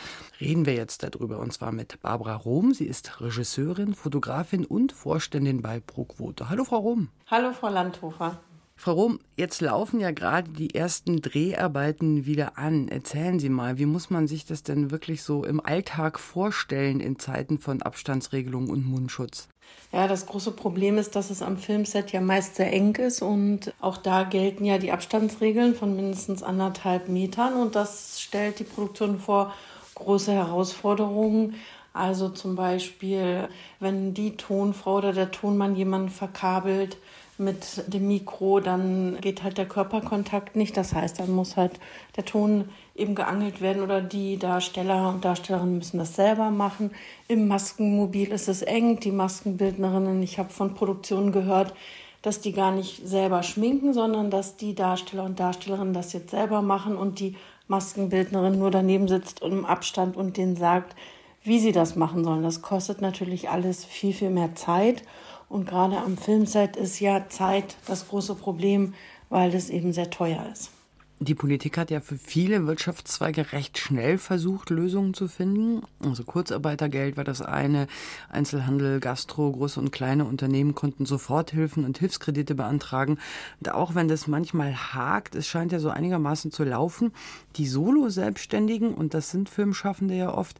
reden 0.40 0.66
wir 0.66 0.74
jetzt 0.74 1.02
darüber 1.02 1.38
und 1.38 1.52
zwar 1.52 1.72
mit 1.72 2.00
Barbara 2.02 2.34
Rom. 2.34 2.74
Sie 2.74 2.84
ist 2.84 3.20
Regisseurin, 3.20 3.94
Fotografin 3.94 4.66
und 4.66 4.92
Vorständin 4.92 5.62
bei 5.62 5.80
ProQuote. 5.80 6.50
Hallo 6.50 6.64
Frau 6.64 6.78
Rom. 6.78 7.08
Hallo 7.28 7.52
Frau 7.52 7.68
Landhofer. 7.70 8.40
Frau 8.82 8.94
Rom, 8.94 9.20
jetzt 9.36 9.60
laufen 9.60 10.00
ja 10.00 10.10
gerade 10.10 10.50
die 10.50 10.74
ersten 10.74 11.22
Dreharbeiten 11.22 12.26
wieder 12.26 12.58
an. 12.58 12.88
Erzählen 12.88 13.38
Sie 13.38 13.48
mal, 13.48 13.78
wie 13.78 13.86
muss 13.86 14.10
man 14.10 14.26
sich 14.26 14.44
das 14.44 14.64
denn 14.64 14.90
wirklich 14.90 15.22
so 15.22 15.44
im 15.44 15.64
Alltag 15.64 16.18
vorstellen 16.18 16.98
in 16.98 17.16
Zeiten 17.16 17.60
von 17.60 17.80
Abstandsregelung 17.80 18.68
und 18.68 18.84
Mundschutz? 18.84 19.46
Ja, 19.92 20.08
das 20.08 20.26
große 20.26 20.50
Problem 20.50 20.98
ist, 20.98 21.14
dass 21.14 21.30
es 21.30 21.42
am 21.42 21.58
Filmset 21.58 22.10
ja 22.10 22.20
meist 22.20 22.56
sehr 22.56 22.72
eng 22.72 22.96
ist 22.96 23.22
und 23.22 23.72
auch 23.80 23.98
da 23.98 24.24
gelten 24.24 24.64
ja 24.64 24.78
die 24.78 24.90
Abstandsregeln 24.90 25.76
von 25.76 25.94
mindestens 25.94 26.42
anderthalb 26.42 27.08
Metern 27.08 27.54
und 27.54 27.76
das 27.76 28.20
stellt 28.20 28.58
die 28.58 28.64
Produktion 28.64 29.20
vor 29.20 29.54
große 29.94 30.32
Herausforderungen. 30.32 31.54
Also 31.92 32.30
zum 32.30 32.56
Beispiel, 32.56 33.48
wenn 33.78 34.12
die 34.12 34.36
Tonfrau 34.36 34.96
oder 34.96 35.12
der 35.12 35.30
Tonmann 35.30 35.76
jemanden 35.76 36.08
verkabelt, 36.08 36.96
mit 37.38 37.84
dem 37.92 38.08
Mikro, 38.08 38.60
dann 38.60 39.18
geht 39.20 39.42
halt 39.42 39.58
der 39.58 39.66
Körperkontakt 39.66 40.54
nicht. 40.56 40.76
Das 40.76 40.94
heißt, 40.94 41.18
dann 41.18 41.30
muss 41.30 41.56
halt 41.56 41.80
der 42.16 42.24
Ton 42.24 42.68
eben 42.94 43.14
geangelt 43.14 43.60
werden 43.60 43.82
oder 43.82 44.00
die 44.00 44.38
Darsteller 44.38 45.08
und 45.08 45.24
Darstellerinnen 45.24 45.78
müssen 45.78 45.98
das 45.98 46.14
selber 46.14 46.50
machen. 46.50 46.90
Im 47.28 47.48
Maskenmobil 47.48 48.30
ist 48.30 48.48
es 48.48 48.62
eng. 48.62 49.00
Die 49.00 49.12
Maskenbildnerinnen, 49.12 50.22
ich 50.22 50.38
habe 50.38 50.50
von 50.50 50.74
Produktionen 50.74 51.32
gehört, 51.32 51.74
dass 52.20 52.40
die 52.40 52.52
gar 52.52 52.70
nicht 52.70 53.06
selber 53.06 53.42
schminken, 53.42 53.92
sondern 53.92 54.30
dass 54.30 54.56
die 54.56 54.74
Darsteller 54.74 55.24
und 55.24 55.40
Darstellerinnen 55.40 55.94
das 55.94 56.12
jetzt 56.12 56.30
selber 56.30 56.62
machen 56.62 56.96
und 56.96 57.18
die 57.18 57.36
Maskenbildnerin 57.66 58.58
nur 58.58 58.70
daneben 58.70 59.08
sitzt 59.08 59.42
und 59.42 59.52
im 59.52 59.64
Abstand 59.64 60.16
und 60.16 60.36
denen 60.36 60.56
sagt, 60.56 60.94
wie 61.44 61.58
sie 61.58 61.72
das 61.72 61.96
machen 61.96 62.22
sollen. 62.22 62.42
Das 62.42 62.62
kostet 62.62 63.00
natürlich 63.00 63.50
alles 63.50 63.84
viel, 63.84 64.12
viel 64.12 64.30
mehr 64.30 64.54
Zeit. 64.54 65.02
Und 65.52 65.66
gerade 65.68 65.98
am 65.98 66.16
Filmset 66.16 66.76
ist 66.76 66.98
ja 66.98 67.28
Zeit 67.28 67.76
das 67.86 68.08
große 68.08 68.36
Problem, 68.36 68.94
weil 69.28 69.54
es 69.54 69.68
eben 69.68 69.92
sehr 69.92 70.08
teuer 70.08 70.46
ist. 70.50 70.70
Die 71.20 71.36
Politik 71.36 71.78
hat 71.78 71.92
ja 71.92 72.00
für 72.00 72.16
viele 72.16 72.66
Wirtschaftszweige 72.66 73.52
recht 73.52 73.78
schnell 73.78 74.18
versucht, 74.18 74.70
Lösungen 74.70 75.14
zu 75.14 75.28
finden. 75.28 75.82
Also 76.00 76.24
Kurzarbeitergeld 76.24 77.16
war 77.16 77.22
das 77.22 77.42
eine, 77.42 77.86
Einzelhandel, 78.28 78.98
Gastro, 78.98 79.52
große 79.52 79.78
und 79.78 79.92
kleine 79.92 80.24
Unternehmen 80.24 80.74
konnten 80.74 81.06
Soforthilfen 81.06 81.84
und 81.84 81.98
Hilfskredite 81.98 82.56
beantragen. 82.56 83.18
Und 83.60 83.72
auch 83.72 83.94
wenn 83.94 84.08
das 84.08 84.26
manchmal 84.26 84.74
hakt, 84.74 85.36
es 85.36 85.46
scheint 85.46 85.70
ja 85.70 85.78
so 85.78 85.90
einigermaßen 85.90 86.50
zu 86.50 86.64
laufen, 86.64 87.12
die 87.54 87.68
Solo-Selbstständigen, 87.68 88.92
und 88.92 89.14
das 89.14 89.30
sind 89.30 89.48
Filmschaffende 89.48 90.16
ja 90.16 90.34
oft, 90.34 90.58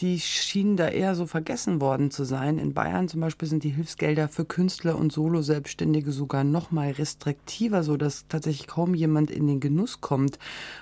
die 0.00 0.18
schienen 0.18 0.76
da 0.76 0.88
eher 0.88 1.14
so 1.14 1.26
vergessen 1.26 1.80
worden 1.80 2.10
zu 2.10 2.24
sein. 2.24 2.58
In 2.58 2.74
Bayern 2.74 3.08
zum 3.08 3.20
Beispiel 3.20 3.48
sind 3.48 3.64
die 3.64 3.70
Hilfsgelder 3.70 4.28
für 4.28 4.44
Künstler 4.44 4.98
und 4.98 5.12
Solo-Selbstständige 5.12 6.10
sogar 6.10 6.44
noch 6.44 6.70
mal 6.70 6.90
restriktiver, 6.90 7.82
so 7.82 7.96
dass 7.96 8.26
tatsächlich 8.28 8.66
kaum 8.66 8.94
jemand 8.94 9.30
in 9.30 9.46
den 9.46 9.60
Genuss 9.60 10.00
kommt. 10.00 10.38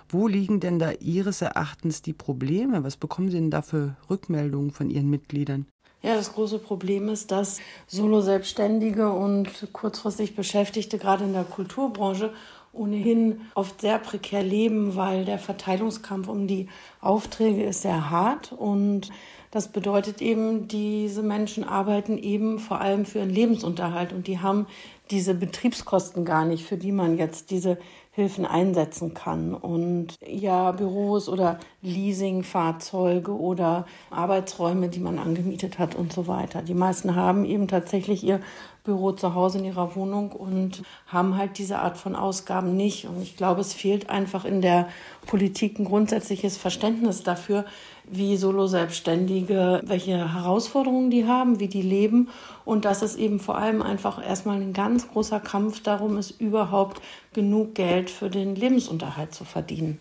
Wo 0.09 0.28
liegen 0.28 0.61
denn 0.61 0.78
da 0.78 0.92
Ihres 0.92 1.42
Erachtens 1.42 2.02
die 2.02 2.14
Probleme? 2.14 2.85
Was 2.85 2.97
bekommen 2.97 3.31
Sie 3.31 3.37
denn 3.37 3.50
da 3.50 3.62
für 3.62 3.97
Rückmeldungen 4.09 4.71
von 4.71 4.88
Ihren 4.88 5.11
Mitgliedern? 5.11 5.66
Ja, 6.02 6.16
das 6.16 6.33
große 6.33 6.59
Problem 6.59 7.09
ist, 7.09 7.31
dass 7.31 7.61
Solo-Selbstständige 7.87 9.12
und 9.12 9.69
kurzfristig 9.73 10.35
Beschäftigte 10.35 10.99
gerade 10.99 11.23
in 11.25 11.33
der 11.33 11.45
Kulturbranche 11.45 12.33
ohnehin 12.73 13.43
oft 13.55 13.81
sehr 13.81 13.99
prekär 13.99 14.43
leben, 14.43 14.97
weil 14.97 15.25
der 15.25 15.38
Verteilungskampf 15.38 16.29
um 16.29 16.47
die 16.47 16.69
Aufträge 17.00 17.64
ist 17.64 17.83
sehr 17.83 18.11
hart. 18.11 18.52
Und 18.52 19.11
das 19.50 19.69
bedeutet 19.69 20.23
eben, 20.23 20.69
diese 20.69 21.23
Menschen 21.23 21.64
arbeiten 21.64 22.17
eben 22.17 22.59
vor 22.59 22.81
allem 22.81 23.05
für 23.05 23.19
ihren 23.19 23.31
Lebensunterhalt. 23.31 24.12
Und 24.12 24.26
die 24.26 24.38
haben 24.38 24.67
diese 25.11 25.35
Betriebskosten 25.35 26.25
gar 26.25 26.47
nicht, 26.47 26.64
für 26.64 26.79
die 26.79 26.93
man 26.93 27.19
jetzt 27.19 27.50
diese 27.50 27.76
Hilfen 28.14 28.45
einsetzen 28.45 29.14
kann. 29.14 29.54
Und 29.54 30.19
ja, 30.26 30.73
Büros 30.73 31.31
oder 31.31 31.59
Leasingfahrzeuge 31.81 33.33
oder 33.33 33.87
Arbeitsräume, 34.11 34.90
die 34.90 35.00
man 35.00 35.19
angemietet 35.19 35.78
hat 35.78 35.95
und 35.95 36.12
so 36.12 36.26
weiter. 36.26 36.61
Die 36.61 36.75
meisten 36.75 37.16
haben 37.16 37.47
eben 37.47 37.69
tatsächlich 37.69 38.23
ihr 38.23 38.40
Büro 38.85 39.12
zu 39.12 39.35
Hause 39.35 39.59
in 39.59 39.64
ihrer 39.64 39.97
Wohnung 39.97 40.33
und 40.33 40.83
haben 41.07 41.38
halt 41.38 41.57
diese 41.57 41.78
Art 41.78 41.97
von 41.97 42.14
Ausgaben 42.14 42.76
nicht. 42.76 43.07
Und 43.07 43.23
ich 43.23 43.37
glaube, 43.37 43.62
es 43.62 43.73
fehlt 43.73 44.11
einfach 44.11 44.45
in 44.45 44.61
der 44.61 44.88
Politik 45.26 45.78
ein 45.78 45.87
grundsätzliches 45.87 46.59
Verständnis 46.59 47.23
dafür, 47.23 47.64
wie 48.05 48.37
Solo-Selbstständige, 48.37 49.81
welche 49.85 50.33
Herausforderungen 50.35 51.11
die 51.11 51.27
haben, 51.27 51.61
wie 51.61 51.69
die 51.69 51.83
leben 51.83 52.29
und 52.65 52.85
dass 52.85 53.03
es 53.03 53.17
eben 53.17 53.41
vor 53.41 53.57
allem 53.57 53.83
einfach 53.83 54.25
erstmal 54.25 54.61
ein 54.61 54.73
ganz 54.73 55.09
großer 55.09 55.41
Kampf 55.41 55.83
darum 55.83 56.19
ist, 56.19 56.41
überhaupt 56.41 57.01
genug 57.33 57.75
Geld 57.75 58.11
für 58.11 58.31
den 58.31 58.55
Lebensunterhalt 58.55 59.35
zu 59.35 59.45
verdienen. 59.45 59.99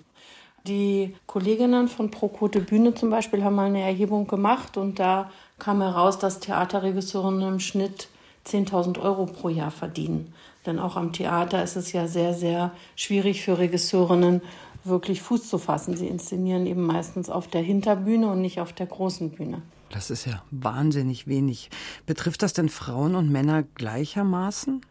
Die 0.67 1.15
Kolleginnen 1.25 1.87
von 1.87 2.11
Pro 2.11 2.27
Bühne 2.27 2.93
zum 2.93 3.09
Beispiel 3.09 3.43
haben 3.43 3.55
mal 3.55 3.67
eine 3.67 3.81
Erhebung 3.81 4.27
gemacht 4.27 4.77
und 4.77 4.99
da 4.99 5.31
kam 5.57 5.81
heraus, 5.81 6.19
dass 6.19 6.39
Theaterregisseurinnen 6.39 7.53
im 7.53 7.59
Schnitt 7.59 8.09
10.000 8.45 8.99
Euro 8.99 9.25
pro 9.25 9.49
Jahr 9.49 9.71
verdienen. 9.71 10.33
Denn 10.65 10.77
auch 10.77 10.95
am 10.95 11.13
Theater 11.13 11.63
ist 11.63 11.75
es 11.75 11.91
ja 11.91 12.07
sehr, 12.07 12.33
sehr 12.33 12.71
schwierig 12.95 13.41
für 13.41 13.57
Regisseurinnen, 13.57 14.41
wirklich 14.83 15.21
Fuß 15.21 15.49
zu 15.49 15.57
fassen. 15.57 15.95
Sie 15.95 16.07
inszenieren 16.07 16.65
eben 16.65 16.85
meistens 16.85 17.29
auf 17.29 17.47
der 17.47 17.61
Hinterbühne 17.61 18.31
und 18.31 18.41
nicht 18.41 18.59
auf 18.59 18.73
der 18.73 18.87
großen 18.87 19.31
Bühne. 19.31 19.61
Das 19.89 20.09
ist 20.09 20.25
ja 20.25 20.41
wahnsinnig 20.51 21.27
wenig. 21.27 21.69
Betrifft 22.05 22.43
das 22.43 22.53
denn 22.53 22.69
Frauen 22.69 23.15
und 23.15 23.29
Männer 23.29 23.63
gleichermaßen? 23.75 24.81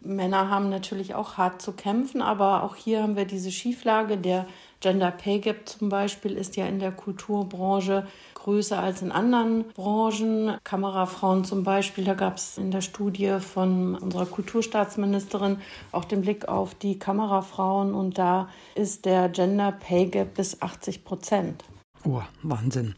Männer 0.00 0.50
haben 0.50 0.70
natürlich 0.70 1.14
auch 1.14 1.36
hart 1.36 1.60
zu 1.60 1.72
kämpfen, 1.72 2.22
aber 2.22 2.62
auch 2.62 2.76
hier 2.76 3.02
haben 3.02 3.16
wir 3.16 3.24
diese 3.24 3.50
Schieflage. 3.50 4.16
Der 4.16 4.46
Gender 4.80 5.10
Pay 5.10 5.40
Gap 5.40 5.68
zum 5.68 5.88
Beispiel 5.88 6.32
ist 6.32 6.56
ja 6.56 6.66
in 6.66 6.78
der 6.78 6.92
Kulturbranche 6.92 8.06
größer 8.46 8.80
als 8.80 9.02
in 9.02 9.10
anderen 9.10 9.64
Branchen. 9.74 10.56
Kamerafrauen 10.62 11.44
zum 11.44 11.64
Beispiel, 11.64 12.04
da 12.04 12.14
gab 12.14 12.36
es 12.36 12.58
in 12.58 12.70
der 12.70 12.80
Studie 12.80 13.38
von 13.40 13.96
unserer 13.96 14.24
Kulturstaatsministerin 14.24 15.58
auch 15.90 16.04
den 16.04 16.20
Blick 16.20 16.46
auf 16.46 16.76
die 16.76 16.96
Kamerafrauen 16.96 17.92
und 17.92 18.18
da 18.18 18.48
ist 18.76 19.04
der 19.04 19.28
Gender 19.30 19.72
Pay 19.72 20.06
Gap 20.06 20.34
bis 20.34 20.62
80 20.62 21.04
Prozent. 21.04 21.64
Oh, 22.04 22.22
Wahnsinn. 22.44 22.94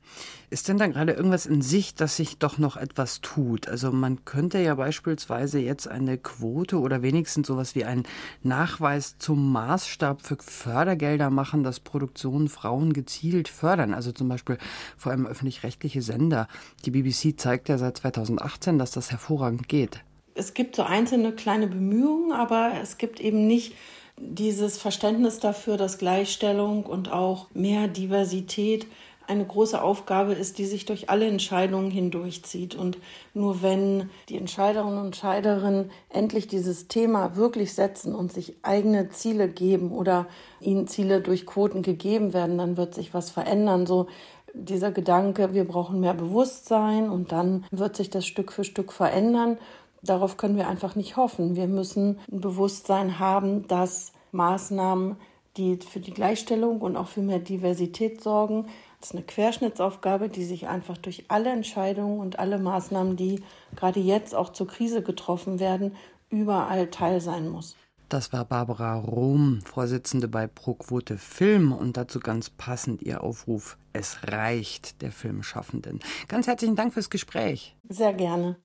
Ist 0.50 0.68
denn 0.68 0.78
da 0.78 0.86
gerade 0.86 1.12
irgendwas 1.12 1.44
in 1.44 1.60
Sicht, 1.60 2.00
dass 2.00 2.16
sich 2.16 2.38
doch 2.38 2.56
noch 2.56 2.78
etwas 2.78 3.20
tut? 3.20 3.68
Also 3.68 3.92
man 3.92 4.24
könnte 4.24 4.58
ja 4.58 4.74
beispielsweise 4.76 5.58
jetzt 5.58 5.86
eine 5.86 6.16
Quote 6.16 6.78
oder 6.78 7.02
wenigstens 7.02 7.48
sowas 7.48 7.74
wie 7.74 7.84
einen 7.84 8.04
Nachweis 8.42 9.18
zum 9.18 9.52
Maßstab 9.52 10.22
für 10.22 10.38
Fördergelder 10.40 11.28
machen, 11.28 11.64
dass 11.64 11.80
Produktionen 11.80 12.48
Frauen 12.48 12.94
gezielt 12.94 13.48
fördern. 13.48 13.92
Also 13.92 14.10
zum 14.12 14.28
Beispiel 14.28 14.56
vor 14.96 15.12
allem 15.12 15.26
öffentlich-rechtliche 15.26 16.00
Sender. 16.00 16.48
Die 16.86 16.92
BBC 16.92 17.38
zeigt 17.38 17.68
ja 17.68 17.76
seit 17.76 17.98
2018, 17.98 18.78
dass 18.78 18.90
das 18.90 19.10
hervorragend 19.10 19.68
geht. 19.68 20.02
Es 20.34 20.54
gibt 20.54 20.76
so 20.76 20.82
einzelne 20.82 21.32
kleine 21.32 21.66
Bemühungen, 21.66 22.32
aber 22.32 22.72
es 22.80 22.96
gibt 22.96 23.20
eben 23.20 23.46
nicht 23.46 23.74
dieses 24.16 24.78
Verständnis 24.78 25.40
dafür, 25.40 25.76
dass 25.76 25.98
Gleichstellung 25.98 26.86
und 26.86 27.12
auch 27.12 27.48
mehr 27.52 27.86
Diversität 27.86 28.86
eine 29.28 29.44
große 29.44 29.80
Aufgabe 29.80 30.32
ist, 30.32 30.56
die 30.58 30.64
sich 30.64 30.86
durch 30.86 31.10
alle 31.10 31.26
Entscheidungen 31.26 31.90
hindurchzieht. 31.90 32.74
Und 32.74 32.98
nur 33.34 33.62
wenn 33.62 34.08
die 34.30 34.38
Entscheiderinnen 34.38 34.98
und 34.98 35.06
Entscheider 35.06 35.84
endlich 36.08 36.48
dieses 36.48 36.88
Thema 36.88 37.36
wirklich 37.36 37.74
setzen 37.74 38.14
und 38.14 38.32
sich 38.32 38.56
eigene 38.62 39.10
Ziele 39.10 39.48
geben 39.48 39.92
oder 39.92 40.26
ihnen 40.60 40.88
Ziele 40.88 41.20
durch 41.20 41.44
Quoten 41.44 41.82
gegeben 41.82 42.32
werden, 42.32 42.56
dann 42.56 42.78
wird 42.78 42.94
sich 42.94 43.12
was 43.12 43.30
verändern. 43.30 43.86
So 43.86 44.06
dieser 44.54 44.92
Gedanke, 44.92 45.52
wir 45.52 45.66
brauchen 45.66 46.00
mehr 46.00 46.14
Bewusstsein 46.14 47.10
und 47.10 47.30
dann 47.30 47.66
wird 47.70 47.96
sich 47.96 48.08
das 48.08 48.26
Stück 48.26 48.50
für 48.50 48.64
Stück 48.64 48.92
verändern. 48.92 49.58
Darauf 50.02 50.38
können 50.38 50.56
wir 50.56 50.68
einfach 50.68 50.96
nicht 50.96 51.16
hoffen. 51.16 51.54
Wir 51.54 51.68
müssen 51.68 52.18
ein 52.32 52.40
Bewusstsein 52.40 53.18
haben, 53.18 53.68
dass 53.68 54.12
Maßnahmen, 54.32 55.16
die 55.58 55.76
für 55.76 56.00
die 56.00 56.14
Gleichstellung 56.14 56.80
und 56.80 56.96
auch 56.96 57.08
für 57.08 57.20
mehr 57.20 57.40
Diversität 57.40 58.22
sorgen, 58.22 58.66
das 59.00 59.10
ist 59.10 59.14
eine 59.14 59.24
Querschnittsaufgabe, 59.24 60.28
die 60.28 60.44
sich 60.44 60.66
einfach 60.66 60.98
durch 60.98 61.24
alle 61.28 61.50
Entscheidungen 61.50 62.20
und 62.20 62.38
alle 62.38 62.58
Maßnahmen, 62.58 63.16
die 63.16 63.42
gerade 63.76 64.00
jetzt 64.00 64.34
auch 64.34 64.50
zur 64.50 64.66
Krise 64.66 65.02
getroffen 65.02 65.60
werden, 65.60 65.94
überall 66.30 66.90
Teil 66.90 67.20
sein 67.20 67.48
muss. 67.48 67.76
Das 68.08 68.32
war 68.32 68.46
Barbara 68.46 68.94
Rom, 68.94 69.60
Vorsitzende 69.64 70.28
bei 70.28 70.46
ProQuote 70.46 71.18
Film 71.18 71.72
und 71.72 71.98
dazu 71.98 72.20
ganz 72.20 72.48
passend 72.48 73.02
ihr 73.02 73.22
Aufruf 73.22 73.76
Es 73.92 74.18
reicht 74.24 75.02
der 75.02 75.12
Filmschaffenden. 75.12 76.00
Ganz 76.26 76.46
herzlichen 76.46 76.74
Dank 76.74 76.94
fürs 76.94 77.10
Gespräch. 77.10 77.76
Sehr 77.88 78.14
gerne. 78.14 78.56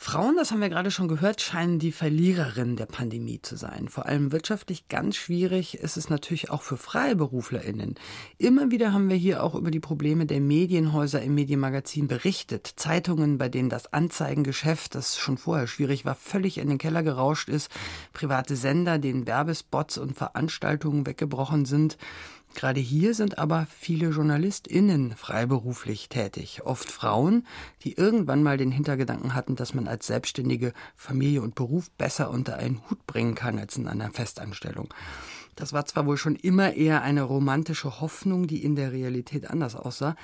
Frauen, 0.00 0.36
das 0.36 0.52
haben 0.52 0.60
wir 0.60 0.68
gerade 0.68 0.92
schon 0.92 1.08
gehört, 1.08 1.40
scheinen 1.40 1.80
die 1.80 1.90
Verliererinnen 1.90 2.76
der 2.76 2.86
Pandemie 2.86 3.42
zu 3.42 3.56
sein. 3.56 3.88
Vor 3.88 4.06
allem 4.06 4.30
wirtschaftlich 4.30 4.86
ganz 4.86 5.16
schwierig 5.16 5.76
ist 5.76 5.96
es 5.96 6.08
natürlich 6.08 6.50
auch 6.50 6.62
für 6.62 6.76
Freiberuflerinnen. 6.76 7.96
Immer 8.38 8.70
wieder 8.70 8.92
haben 8.92 9.10
wir 9.10 9.16
hier 9.16 9.42
auch 9.42 9.56
über 9.56 9.72
die 9.72 9.80
Probleme 9.80 10.24
der 10.24 10.40
Medienhäuser 10.40 11.20
im 11.20 11.34
Medienmagazin 11.34 12.06
berichtet. 12.06 12.74
Zeitungen, 12.76 13.38
bei 13.38 13.48
denen 13.48 13.70
das 13.70 13.92
Anzeigengeschäft, 13.92 14.94
das 14.94 15.18
schon 15.18 15.36
vorher 15.36 15.66
schwierig 15.66 16.04
war, 16.04 16.14
völlig 16.14 16.58
in 16.58 16.68
den 16.68 16.78
Keller 16.78 17.02
gerauscht 17.02 17.48
ist. 17.48 17.68
Private 18.12 18.54
Sender, 18.54 18.98
denen 19.00 19.26
Werbespots 19.26 19.98
und 19.98 20.16
Veranstaltungen 20.16 21.06
weggebrochen 21.06 21.64
sind. 21.64 21.98
Gerade 22.54 22.80
hier 22.80 23.14
sind 23.14 23.38
aber 23.38 23.66
viele 23.70 24.08
JournalistInnen 24.08 25.14
freiberuflich 25.14 26.08
tätig. 26.08 26.62
Oft 26.64 26.90
Frauen, 26.90 27.46
die 27.84 27.92
irgendwann 27.92 28.42
mal 28.42 28.56
den 28.56 28.72
Hintergedanken 28.72 29.34
hatten, 29.34 29.54
dass 29.54 29.74
man 29.74 29.86
als 29.86 30.06
Selbstständige 30.06 30.72
Familie 30.96 31.42
und 31.42 31.54
Beruf 31.54 31.90
besser 31.92 32.30
unter 32.30 32.56
einen 32.56 32.82
Hut 32.88 33.06
bringen 33.06 33.34
kann 33.34 33.58
als 33.58 33.76
in 33.76 33.86
einer 33.86 34.10
Festanstellung. 34.10 34.92
Das 35.56 35.72
war 35.72 35.86
zwar 35.86 36.06
wohl 36.06 36.16
schon 36.16 36.36
immer 36.36 36.74
eher 36.74 37.02
eine 37.02 37.22
romantische 37.22 38.00
Hoffnung, 38.00 38.46
die 38.46 38.62
in 38.62 38.76
der 38.76 38.92
Realität 38.92 39.50
anders 39.50 39.74
aussah. 39.74 40.16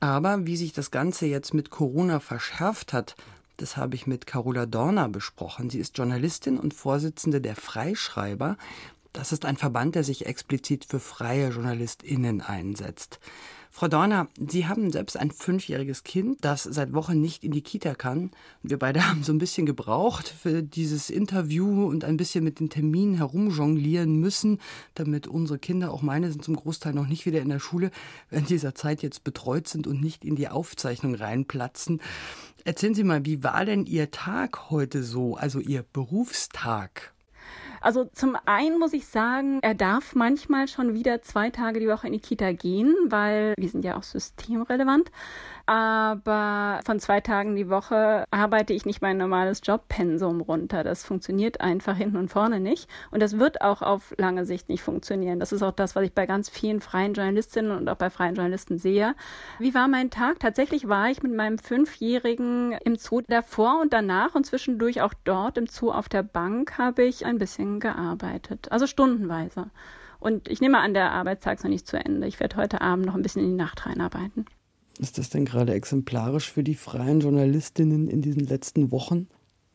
Aber 0.00 0.46
wie 0.46 0.56
sich 0.56 0.72
das 0.72 0.90
Ganze 0.90 1.26
jetzt 1.26 1.54
mit 1.54 1.70
Corona 1.70 2.20
verschärft 2.20 2.92
hat, 2.92 3.16
das 3.56 3.76
habe 3.76 3.94
ich 3.94 4.06
mit 4.06 4.26
Carola 4.26 4.66
Dorner 4.66 5.08
besprochen. 5.08 5.70
Sie 5.70 5.78
ist 5.78 5.96
Journalistin 5.96 6.58
und 6.58 6.74
Vorsitzende 6.74 7.40
der 7.40 7.54
Freischreiber. 7.54 8.56
Das 9.14 9.30
ist 9.30 9.44
ein 9.44 9.56
Verband, 9.56 9.94
der 9.94 10.02
sich 10.02 10.26
explizit 10.26 10.84
für 10.84 10.98
freie 10.98 11.50
JournalistInnen 11.50 12.40
einsetzt. 12.40 13.20
Frau 13.70 13.86
Dorner, 13.86 14.26
Sie 14.36 14.66
haben 14.66 14.90
selbst 14.90 15.16
ein 15.16 15.30
fünfjähriges 15.30 16.02
Kind, 16.02 16.38
das 16.44 16.64
seit 16.64 16.92
Wochen 16.94 17.20
nicht 17.20 17.44
in 17.44 17.52
die 17.52 17.62
Kita 17.62 17.94
kann. 17.94 18.32
Wir 18.64 18.76
beide 18.76 19.06
haben 19.08 19.22
so 19.22 19.32
ein 19.32 19.38
bisschen 19.38 19.66
gebraucht 19.66 20.28
für 20.28 20.64
dieses 20.64 21.10
Interview 21.10 21.86
und 21.86 22.04
ein 22.04 22.16
bisschen 22.16 22.42
mit 22.42 22.58
den 22.58 22.70
Terminen 22.70 23.14
herumjonglieren 23.14 24.18
müssen, 24.18 24.58
damit 24.96 25.28
unsere 25.28 25.60
Kinder, 25.60 25.92
auch 25.92 26.02
meine 26.02 26.32
sind 26.32 26.44
zum 26.44 26.56
Großteil 26.56 26.92
noch 26.92 27.06
nicht 27.06 27.24
wieder 27.24 27.40
in 27.40 27.50
der 27.50 27.60
Schule, 27.60 27.92
während 28.30 28.50
dieser 28.50 28.74
Zeit 28.74 29.00
jetzt 29.02 29.22
betreut 29.22 29.68
sind 29.68 29.86
und 29.86 30.00
nicht 30.00 30.24
in 30.24 30.34
die 30.34 30.48
Aufzeichnung 30.48 31.14
reinplatzen. 31.14 32.02
Erzählen 32.64 32.94
Sie 32.96 33.04
mal, 33.04 33.24
wie 33.24 33.44
war 33.44 33.64
denn 33.64 33.86
Ihr 33.86 34.10
Tag 34.10 34.70
heute 34.70 35.04
so, 35.04 35.36
also 35.36 35.60
Ihr 35.60 35.84
Berufstag? 35.84 37.13
Also 37.84 38.06
zum 38.14 38.34
einen 38.46 38.78
muss 38.78 38.94
ich 38.94 39.06
sagen, 39.06 39.58
er 39.60 39.74
darf 39.74 40.14
manchmal 40.14 40.68
schon 40.68 40.94
wieder 40.94 41.20
zwei 41.20 41.50
Tage 41.50 41.80
die 41.80 41.86
Woche 41.86 42.06
in 42.06 42.14
die 42.14 42.18
Kita 42.18 42.52
gehen, 42.52 42.94
weil 43.08 43.52
wir 43.58 43.68
sind 43.68 43.84
ja 43.84 43.98
auch 43.98 44.02
systemrelevant 44.02 45.10
aber 45.66 46.80
von 46.84 47.00
zwei 47.00 47.20
Tagen 47.20 47.56
die 47.56 47.70
Woche 47.70 48.24
arbeite 48.30 48.72
ich 48.74 48.84
nicht 48.84 49.00
mein 49.00 49.16
normales 49.16 49.60
Jobpensum 49.64 50.42
runter. 50.42 50.84
Das 50.84 51.04
funktioniert 51.04 51.60
einfach 51.60 51.96
hinten 51.96 52.18
und 52.18 52.28
vorne 52.28 52.60
nicht. 52.60 52.88
Und 53.10 53.20
das 53.20 53.38
wird 53.38 53.62
auch 53.62 53.80
auf 53.80 54.14
lange 54.18 54.44
Sicht 54.44 54.68
nicht 54.68 54.82
funktionieren. 54.82 55.40
Das 55.40 55.52
ist 55.52 55.62
auch 55.62 55.72
das, 55.72 55.96
was 55.96 56.04
ich 56.04 56.12
bei 56.12 56.26
ganz 56.26 56.50
vielen 56.50 56.80
freien 56.80 57.14
Journalistinnen 57.14 57.70
und 57.76 57.88
auch 57.88 57.96
bei 57.96 58.10
freien 58.10 58.34
Journalisten 58.34 58.78
sehe. 58.78 59.14
Wie 59.58 59.74
war 59.74 59.88
mein 59.88 60.10
Tag? 60.10 60.38
Tatsächlich 60.40 60.88
war 60.88 61.08
ich 61.08 61.22
mit 61.22 61.34
meinem 61.34 61.58
Fünfjährigen 61.58 62.72
im 62.84 62.96
Zoo 62.96 63.22
davor 63.26 63.80
und 63.80 63.92
danach 63.92 64.34
und 64.34 64.44
zwischendurch 64.44 65.00
auch 65.00 65.14
dort 65.24 65.56
im 65.56 65.66
Zoo 65.66 65.90
auf 65.90 66.10
der 66.10 66.22
Bank 66.22 66.76
habe 66.76 67.04
ich 67.04 67.24
ein 67.24 67.38
bisschen 67.38 67.80
gearbeitet. 67.80 68.70
Also 68.70 68.86
stundenweise. 68.86 69.70
Und 70.20 70.48
ich 70.48 70.60
nehme 70.60 70.78
an, 70.78 70.94
der 70.94 71.12
Arbeitstag 71.12 71.58
ist 71.58 71.64
noch 71.64 71.70
nicht 71.70 71.86
zu 71.86 71.96
Ende. 71.96 72.26
Ich 72.26 72.40
werde 72.40 72.56
heute 72.56 72.80
Abend 72.80 73.06
noch 73.06 73.14
ein 73.14 73.22
bisschen 73.22 73.42
in 73.42 73.50
die 73.50 73.62
Nacht 73.62 73.86
reinarbeiten. 73.86 74.46
Ist 74.98 75.18
das 75.18 75.30
denn 75.30 75.44
gerade 75.44 75.74
exemplarisch 75.74 76.52
für 76.52 76.62
die 76.62 76.74
freien 76.74 77.20
Journalistinnen 77.20 78.08
in 78.08 78.22
diesen 78.22 78.46
letzten 78.46 78.90
Wochen? 78.90 79.28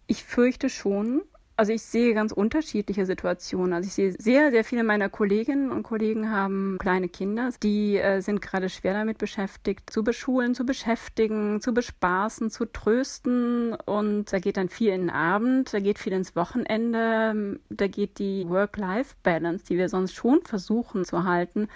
Ich 0.08 0.24
fürchte 0.24 0.70
schon. 0.70 1.22
Also 1.58 1.74
ich 1.74 1.82
sehe 1.82 2.14
ganz 2.14 2.32
unterschiedliche 2.32 3.06
Situationen. 3.06 3.74
Also 3.74 3.88
ich 3.88 3.94
sehe 3.94 4.16
sehr, 4.18 4.50
sehr 4.50 4.64
viele 4.64 4.86
meiner 4.86 5.10
Kolleginnen 5.10 5.72
und 5.72 5.84
Kollegen 5.84 6.32
haben 6.32 6.78
kleine 6.80 7.10
Kinder, 7.10 7.50
die 7.62 7.98
äh, 7.98 8.22
sind 8.22 8.42
gerade 8.42 8.70
schwer 8.70 8.94
damit 8.94 9.18
beschäftigt, 9.18 9.90
zu 9.90 10.02
beschulen, 10.02 10.56
zu 10.56 10.66
beschäftigen, 10.66 11.60
zu 11.60 11.74
bespaßen, 11.74 12.50
zu 12.50 12.64
trösten. 12.64 13.74
Und 13.74 14.32
da 14.32 14.40
geht 14.40 14.56
dann 14.56 14.70
viel 14.70 14.94
in 14.94 15.02
den 15.02 15.10
Abend, 15.10 15.74
da 15.74 15.82
geht 15.82 16.00
viel 16.00 16.14
ins 16.14 16.34
Wochenende, 16.38 17.60
da 17.70 17.88
geht 17.88 18.20
die 18.20 18.48
Work-Life-Balance, 18.48 19.66
die 19.66 19.78
wir 19.78 19.90
sonst 19.90 20.14
schon 20.14 20.40
versuchen 20.46 21.04
zu 21.04 21.26
halten, 21.26 21.68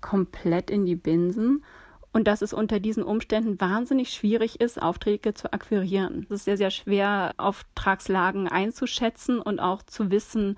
komplett 0.00 0.70
in 0.70 0.86
die 0.86 0.96
Binsen 0.96 1.62
und 2.16 2.26
dass 2.26 2.40
es 2.40 2.54
unter 2.54 2.80
diesen 2.80 3.02
Umständen 3.02 3.60
wahnsinnig 3.60 4.08
schwierig 4.08 4.58
ist, 4.58 4.80
Aufträge 4.80 5.34
zu 5.34 5.52
akquirieren. 5.52 6.24
Es 6.30 6.36
ist 6.36 6.44
sehr, 6.46 6.56
sehr 6.56 6.70
schwer, 6.70 7.34
Auftragslagen 7.36 8.48
einzuschätzen 8.48 9.38
und 9.38 9.60
auch 9.60 9.82
zu 9.82 10.10
wissen, 10.10 10.56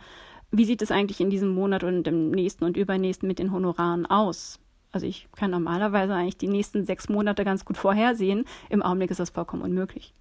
wie 0.52 0.64
sieht 0.64 0.82
es 0.82 0.92
eigentlich 0.92 1.20
in 1.20 1.30
diesem 1.30 1.48
Monat 1.48 1.82
und 1.82 2.06
im 2.06 2.30
nächsten 2.30 2.62
und 2.62 2.76
übernächsten 2.76 3.26
mit 3.26 3.40
den 3.40 3.50
Honoraren 3.50 4.06
aus. 4.06 4.60
Also 4.92 5.08
ich 5.08 5.26
kann 5.34 5.50
normalerweise 5.50 6.14
eigentlich 6.14 6.38
die 6.38 6.46
nächsten 6.46 6.84
sechs 6.84 7.08
Monate 7.08 7.44
ganz 7.44 7.64
gut 7.64 7.76
vorhersehen. 7.76 8.44
Im 8.70 8.80
Augenblick 8.80 9.10
ist 9.10 9.18
das 9.18 9.30
vollkommen 9.30 9.62
unmöglich. 9.62 10.14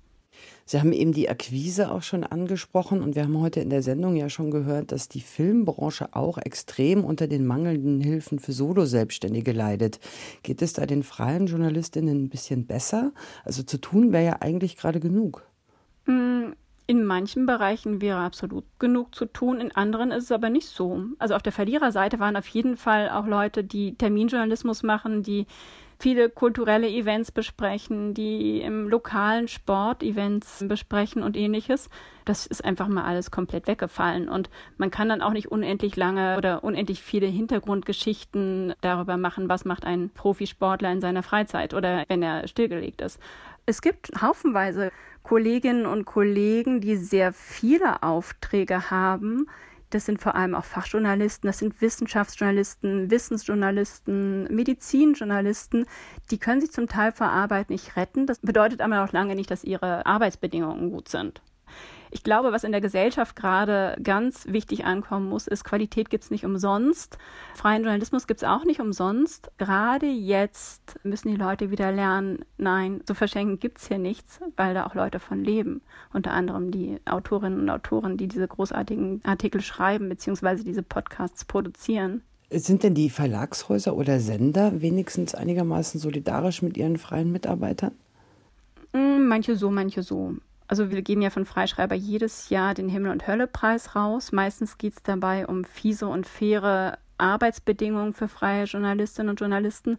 Sie 0.66 0.80
haben 0.80 0.92
eben 0.92 1.14
die 1.14 1.30
Akquise 1.30 1.92
auch 1.92 2.02
schon 2.02 2.26
angesprochen 2.26 3.02
und 3.02 3.16
wir 3.16 3.24
haben 3.24 3.40
heute 3.40 3.62
in 3.62 3.70
der 3.70 3.82
Sendung 3.82 4.18
ja 4.18 4.30
schon 4.30 4.52
gehört, 4.52 4.92
dass 4.92 5.08
die 5.08 5.22
Filmbranche 5.22 6.10
auch 6.14 6.38
extrem 6.38 7.06
unter 7.06 7.28
den 7.28 7.46
mangelnden 7.46 8.02
Hilfen 8.02 8.40
für 8.40 8.52
Solo-Selbstständige 8.52 9.54
leidet. 9.54 10.02
Geht 10.44 10.62
es 10.62 10.74
da 10.74 10.86
den 10.86 11.04
freien 11.04 11.48
Journalistinnen 11.48 12.26
ein 12.26 12.30
bisschen 12.30 12.66
besser? 12.66 13.14
Also 13.46 13.64
zu 13.64 13.78
tun 13.78 14.12
wäre 14.12 14.26
ja 14.26 14.38
eigentlich 14.42 14.76
gerade 14.76 15.00
genug. 15.00 15.48
Mm, 16.06 16.52
in 16.86 17.06
manchen 17.06 17.46
Bereichen 17.46 18.02
wäre 18.02 18.20
absolut 18.20 18.66
genug 18.80 19.14
zu 19.14 19.26
tun, 19.26 19.60
in 19.60 19.74
anderen 19.74 20.12
ist 20.12 20.26
es 20.26 20.32
aber 20.32 20.50
nicht 20.50 20.68
so. 20.68 21.04
Also 21.20 21.36
auf 21.36 21.44
der 21.44 21.52
Verliererseite 21.52 22.20
waren 22.20 22.38
auf 22.38 22.48
jeden 22.48 22.78
Fall 22.78 23.10
auch 23.10 23.28
Leute, 23.28 23.64
die 23.64 23.96
Terminjournalismus 23.96 24.84
machen, 24.84 25.22
die 25.22 25.48
viele 26.00 26.30
kulturelle 26.30 26.88
Events 26.90 27.32
besprechen, 27.32 28.14
die 28.14 28.62
im 28.62 28.88
lokalen 28.88 29.48
Sport 29.48 30.04
Events 30.04 30.64
besprechen 30.68 31.24
und 31.24 31.36
ähnliches. 31.36 31.90
Das 32.26 32.46
ist 32.46 32.64
einfach 32.64 32.88
mal 32.88 33.04
alles 33.04 33.32
komplett 33.32 33.68
weggefallen. 33.68 34.30
Und 34.30 34.50
man 34.78 34.92
kann 34.92 35.10
dann 35.10 35.22
auch 35.22 35.34
nicht 35.34 35.52
unendlich 35.52 35.96
lange 35.96 36.38
oder 36.38 36.64
unendlich 36.64 37.02
viele 37.02 37.28
Hintergrundgeschichten 37.28 38.74
darüber 38.82 39.18
machen, 39.18 39.50
was 39.50 39.66
macht 39.66 39.86
ein 39.86 40.10
Profisportler 40.10 40.92
in 40.92 41.02
seiner 41.02 41.24
Freizeit 41.24 41.74
oder 41.74 42.04
wenn 42.08 42.22
er 42.22 42.48
stillgelegt 42.48 43.02
ist. 43.02 43.20
Es 43.66 43.82
gibt 43.82 44.12
haufenweise 44.22 44.92
Kolleginnen 45.24 45.86
und 45.86 46.06
Kollegen, 46.06 46.80
die 46.80 46.96
sehr 46.96 47.34
viele 47.34 48.02
Aufträge 48.02 48.90
haben, 48.92 49.48
das 49.90 50.06
sind 50.06 50.22
vor 50.22 50.36
allem 50.36 50.56
auch 50.56 50.66
Fachjournalisten, 50.66 51.48
das 51.48 51.60
sind 51.60 51.82
Wissenschaftsjournalisten, 51.82 53.10
Wissensjournalisten, 53.10 54.44
Medizinjournalisten. 54.54 55.86
Die 56.32 56.38
können 56.38 56.62
sich 56.62 56.72
zum 56.72 56.88
Teil 56.88 57.12
vor 57.12 57.28
Arbeit 57.28 57.70
nicht 57.70 57.96
retten. 57.96 58.26
Das 58.26 58.40
bedeutet 58.40 58.82
aber 58.82 59.04
auch 59.04 59.12
lange 59.12 59.36
nicht, 59.36 59.50
dass 59.50 59.64
ihre 59.64 60.06
Arbeitsbedingungen 60.06 60.92
gut 60.92 61.08
sind. 61.08 61.42
Ich 62.12 62.24
glaube, 62.24 62.52
was 62.52 62.64
in 62.64 62.72
der 62.72 62.82
Gesellschaft 62.82 63.36
gerade 63.36 63.98
ganz 64.02 64.48
wichtig 64.48 64.86
ankommen 64.86 65.30
muss, 65.30 65.48
ist, 65.48 65.64
Qualität 65.64 66.10
gibt 66.10 66.24
es 66.24 66.32
nicht 66.32 66.46
umsonst. 66.46 67.18
Freien 67.54 67.84
Journalismus 67.84 68.28
gibt 68.28 68.42
es 68.42 68.48
auch 68.48 68.64
nicht 68.64 68.80
umsonst. 68.80 69.52
Gerade 69.58 70.08
jetzt 70.08 71.00
müssen 71.04 71.30
die 71.30 71.36
Leute 71.36 71.72
wieder 71.72 71.92
lernen, 71.92 72.40
nein, 72.58 73.02
zu 73.06 73.14
verschenken 73.14 73.60
gibt 73.60 73.80
es 73.80 73.88
hier 73.88 73.98
nichts, 73.98 74.40
weil 74.56 74.74
da 74.74 74.86
auch 74.86 74.96
Leute 74.96 75.20
von 75.20 75.44
leben. 75.44 75.82
Unter 76.14 76.32
anderem 76.32 76.72
die 76.72 77.00
Autorinnen 77.06 77.60
und 77.60 77.70
Autoren, 77.70 78.18
die 78.18 78.28
diese 78.28 78.48
großartigen 78.48 79.22
Artikel 79.24 79.62
schreiben, 79.62 80.10
beziehungsweise 80.10 80.64
diese 80.64 80.84
Podcasts 80.84 81.46
produzieren. 81.46 82.22
Sind 82.50 82.84
denn 82.84 82.94
die 82.94 83.10
Verlagshäuser 83.10 83.96
oder 83.96 84.22
Sender 84.22 84.82
wenigstens 84.82 85.36
einigermaßen 85.36 86.00
solidarisch 86.00 86.62
mit 86.62 86.78
ihren 86.78 86.98
freien 86.98 87.32
Mitarbeitern? 87.32 87.92
Hm, 88.94 89.28
manche 89.28 89.58
so, 89.58 89.70
manche 89.70 90.02
so. 90.02 90.36
Also 90.68 90.92
wir 90.92 91.02
geben 91.02 91.22
ja 91.22 91.30
von 91.30 91.46
Freischreiber 91.46 91.96
jedes 91.96 92.50
Jahr 92.50 92.74
den 92.74 92.90
Himmel- 92.90 93.12
und 93.12 93.28
Hölle-Preis 93.28 93.96
raus. 93.96 94.32
Meistens 94.32 94.78
geht 94.78 94.94
es 94.98 95.04
dabei 95.04 95.48
um 95.48 95.64
fiese 95.64 96.08
und 96.08 96.28
faire 96.28 96.98
Arbeitsbedingungen 97.18 98.14
für 98.14 98.28
freie 98.28 98.66
Journalistinnen 98.66 99.30
und 99.30 99.40
Journalisten. 99.40 99.98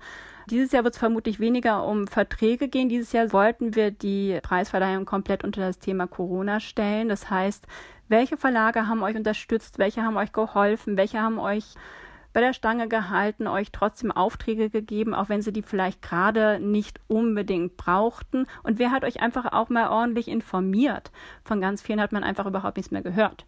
Dieses 0.50 0.72
Jahr 0.72 0.84
wird 0.84 0.94
es 0.94 1.00
vermutlich 1.00 1.40
weniger 1.40 1.84
um 1.84 2.06
Verträge 2.06 2.68
gehen. 2.68 2.88
Dieses 2.88 3.12
Jahr 3.12 3.32
wollten 3.32 3.74
wir 3.74 3.90
die 3.90 4.38
Preisverleihung 4.42 5.04
komplett 5.04 5.42
unter 5.42 5.60
das 5.60 5.78
Thema 5.78 6.06
Corona 6.06 6.60
stellen. 6.60 7.08
Das 7.08 7.28
heißt, 7.30 7.66
welche 8.08 8.36
Verlage 8.36 8.86
haben 8.86 9.02
euch 9.02 9.16
unterstützt? 9.16 9.78
Welche 9.78 10.02
haben 10.02 10.16
euch 10.16 10.32
geholfen? 10.32 10.96
Welche 10.96 11.20
haben 11.20 11.38
euch 11.38 11.64
bei 12.38 12.44
der 12.44 12.52
Stange 12.52 12.86
gehalten, 12.86 13.48
euch 13.48 13.72
trotzdem 13.72 14.12
Aufträge 14.12 14.70
gegeben, 14.70 15.12
auch 15.12 15.28
wenn 15.28 15.42
sie 15.42 15.52
die 15.52 15.62
vielleicht 15.62 16.02
gerade 16.02 16.60
nicht 16.60 17.00
unbedingt 17.08 17.76
brauchten. 17.76 18.46
Und 18.62 18.78
wer 18.78 18.92
hat 18.92 19.02
euch 19.02 19.20
einfach 19.20 19.52
auch 19.52 19.70
mal 19.70 19.88
ordentlich 19.88 20.28
informiert? 20.28 21.10
Von 21.42 21.60
ganz 21.60 21.82
vielen 21.82 22.00
hat 22.00 22.12
man 22.12 22.22
einfach 22.22 22.46
überhaupt 22.46 22.76
nichts 22.76 22.92
mehr 22.92 23.02
gehört. 23.02 23.44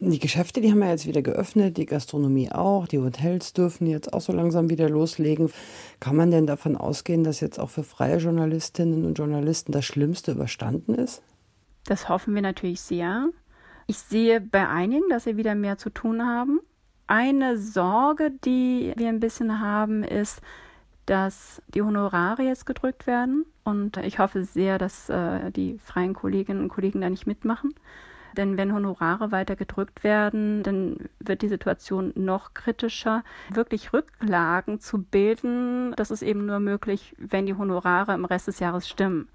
Die 0.00 0.18
Geschäfte, 0.18 0.60
die 0.60 0.72
haben 0.72 0.82
ja 0.82 0.90
jetzt 0.90 1.06
wieder 1.06 1.22
geöffnet, 1.22 1.76
die 1.76 1.86
Gastronomie 1.86 2.50
auch, 2.50 2.88
die 2.88 2.98
Hotels 2.98 3.52
dürfen 3.52 3.86
jetzt 3.86 4.12
auch 4.12 4.22
so 4.22 4.32
langsam 4.32 4.70
wieder 4.70 4.90
loslegen. 4.90 5.52
Kann 6.00 6.16
man 6.16 6.32
denn 6.32 6.48
davon 6.48 6.76
ausgehen, 6.76 7.22
dass 7.22 7.38
jetzt 7.38 7.60
auch 7.60 7.70
für 7.70 7.84
freie 7.84 8.16
Journalistinnen 8.16 9.04
und 9.04 9.18
Journalisten 9.18 9.70
das 9.70 9.84
Schlimmste 9.84 10.32
überstanden 10.32 10.96
ist? 10.96 11.22
Das 11.84 12.08
hoffen 12.08 12.34
wir 12.34 12.42
natürlich 12.42 12.80
sehr. 12.80 13.28
Ich 13.86 13.98
sehe 13.98 14.40
bei 14.40 14.66
einigen, 14.66 15.08
dass 15.10 15.22
sie 15.22 15.36
wieder 15.36 15.54
mehr 15.54 15.78
zu 15.78 15.90
tun 15.90 16.26
haben. 16.26 16.58
Eine 17.10 17.58
Sorge, 17.58 18.30
die 18.44 18.92
wir 18.94 19.08
ein 19.08 19.18
bisschen 19.18 19.60
haben, 19.60 20.04
ist, 20.04 20.40
dass 21.06 21.60
die 21.66 21.82
Honorare 21.82 22.44
jetzt 22.44 22.66
gedrückt 22.66 23.08
werden. 23.08 23.46
Und 23.64 23.96
ich 23.96 24.20
hoffe 24.20 24.44
sehr, 24.44 24.78
dass 24.78 25.08
äh, 25.08 25.50
die 25.50 25.76
freien 25.78 26.14
Kolleginnen 26.14 26.62
und 26.62 26.68
Kollegen 26.68 27.00
da 27.00 27.10
nicht 27.10 27.26
mitmachen. 27.26 27.74
Denn 28.36 28.56
wenn 28.56 28.72
Honorare 28.72 29.32
weiter 29.32 29.56
gedrückt 29.56 30.04
werden, 30.04 30.62
dann 30.62 31.08
wird 31.18 31.42
die 31.42 31.48
Situation 31.48 32.12
noch 32.14 32.54
kritischer. 32.54 33.24
Wirklich 33.52 33.92
Rücklagen 33.92 34.78
zu 34.78 35.02
bilden, 35.02 35.92
das 35.96 36.12
ist 36.12 36.22
eben 36.22 36.46
nur 36.46 36.60
möglich, 36.60 37.16
wenn 37.18 37.44
die 37.44 37.56
Honorare 37.56 38.14
im 38.14 38.24
Rest 38.24 38.46
des 38.46 38.60
Jahres 38.60 38.88
stimmen. 38.88 39.28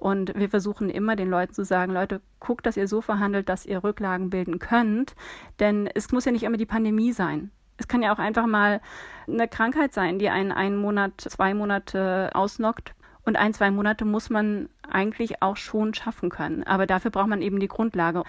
Und 0.00 0.32
wir 0.34 0.48
versuchen 0.48 0.88
immer 0.88 1.14
den 1.14 1.28
Leuten 1.28 1.52
zu 1.52 1.62
sagen, 1.62 1.92
Leute, 1.92 2.22
guckt, 2.40 2.64
dass 2.64 2.78
ihr 2.78 2.88
so 2.88 3.02
verhandelt, 3.02 3.50
dass 3.50 3.66
ihr 3.66 3.84
Rücklagen 3.84 4.30
bilden 4.30 4.58
könnt. 4.58 5.14
Denn 5.60 5.88
es 5.94 6.10
muss 6.10 6.24
ja 6.24 6.32
nicht 6.32 6.42
immer 6.42 6.56
die 6.56 6.66
Pandemie 6.66 7.12
sein. 7.12 7.50
Es 7.76 7.86
kann 7.86 8.02
ja 8.02 8.12
auch 8.12 8.18
einfach 8.18 8.46
mal 8.46 8.80
eine 9.28 9.46
Krankheit 9.46 9.92
sein, 9.92 10.18
die 10.18 10.30
einen 10.30 10.52
einen 10.52 10.78
Monat, 10.78 11.20
zwei 11.20 11.52
Monate 11.52 12.30
ausnockt. 12.32 12.94
Und 13.26 13.36
ein, 13.36 13.52
zwei 13.52 13.70
Monate 13.70 14.06
muss 14.06 14.30
man 14.30 14.70
eigentlich 14.90 15.42
auch 15.42 15.58
schon 15.58 15.92
schaffen 15.92 16.30
können. 16.30 16.64
Aber 16.64 16.86
dafür 16.86 17.10
braucht 17.10 17.28
man 17.28 17.42
eben 17.42 17.60
die 17.60 17.68
Grundlage. 17.68 18.24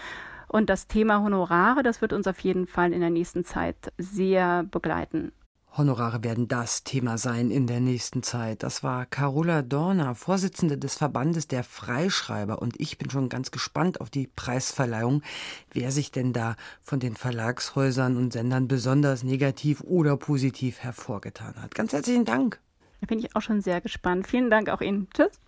Und 0.50 0.70
das 0.70 0.88
Thema 0.88 1.24
Honorare, 1.24 1.84
das 1.84 2.02
wird 2.02 2.12
uns 2.12 2.28
auf 2.28 2.40
jeden 2.42 2.68
Fall 2.68 2.92
in 2.92 3.00
der 3.00 3.10
nächsten 3.10 3.46
Zeit 3.46 3.94
sehr 3.98 4.64
begleiten. 4.64 5.32
Honorare 5.78 6.22
werden 6.24 6.50
das 6.50 6.84
Thema 6.84 7.18
sein 7.18 7.50
in 7.50 7.66
der 7.66 7.80
nächsten 7.80 8.24
Zeit. 8.24 8.62
Das 8.62 8.84
war 8.84 9.06
Carola 9.06 9.62
Dorner, 9.62 10.16
Vorsitzende 10.16 10.78
des 10.78 10.96
Verbandes 10.96 11.48
der 11.48 11.64
Freischreiber. 11.64 12.62
Und 12.62 12.80
ich 12.80 12.98
bin 12.98 13.10
schon 13.10 13.30
ganz 13.30 13.52
gespannt 13.52 14.02
auf 14.02 14.10
die 14.10 14.28
Preisverleihung, 14.28 15.22
wer 15.72 15.92
sich 15.92 16.12
denn 16.12 16.34
da 16.34 16.56
von 16.82 17.00
den 17.00 17.16
Verlagshäusern 17.16 18.18
und 18.18 18.34
Sendern 18.34 18.68
besonders 18.68 19.24
negativ 19.24 19.82
oder 19.82 20.18
positiv 20.18 20.80
hervorgetan 20.80 21.56
hat. 21.62 21.74
Ganz 21.74 21.94
herzlichen 21.94 22.26
Dank. 22.26 22.60
Da 23.00 23.08
bin 23.08 23.20
ich 23.20 23.36
auch 23.36 23.42
schon 23.42 23.62
sehr 23.62 23.80
gespannt. 23.80 24.28
Vielen 24.28 24.50
Dank 24.50 24.68
auch 24.70 24.82
Ihnen. 24.82 25.08
Tschüss. 25.14 25.40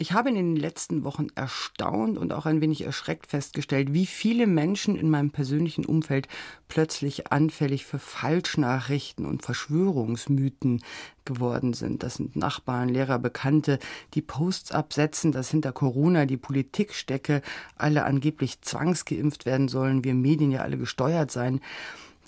Ich 0.00 0.12
habe 0.12 0.30
in 0.30 0.34
den 0.34 0.56
letzten 0.56 1.04
Wochen 1.04 1.26
erstaunt 1.34 2.16
und 2.16 2.32
auch 2.32 2.46
ein 2.46 2.62
wenig 2.62 2.86
erschreckt 2.86 3.26
festgestellt, 3.26 3.92
wie 3.92 4.06
viele 4.06 4.46
Menschen 4.46 4.96
in 4.96 5.10
meinem 5.10 5.30
persönlichen 5.30 5.84
Umfeld 5.84 6.26
plötzlich 6.68 7.30
anfällig 7.30 7.84
für 7.84 7.98
Falschnachrichten 7.98 9.26
und 9.26 9.42
Verschwörungsmythen 9.42 10.82
geworden 11.26 11.74
sind. 11.74 12.02
Das 12.02 12.14
sind 12.14 12.34
Nachbarn, 12.34 12.88
Lehrer, 12.88 13.18
Bekannte, 13.18 13.78
die 14.14 14.22
Posts 14.22 14.72
absetzen, 14.72 15.32
dass 15.32 15.50
hinter 15.50 15.72
Corona 15.72 16.24
die 16.24 16.38
Politik 16.38 16.94
stecke, 16.94 17.42
alle 17.76 18.04
angeblich 18.06 18.62
zwangsgeimpft 18.62 19.44
werden 19.44 19.68
sollen, 19.68 20.02
wir 20.02 20.14
Medien 20.14 20.50
ja 20.50 20.62
alle 20.62 20.78
gesteuert 20.78 21.30
seien 21.30 21.60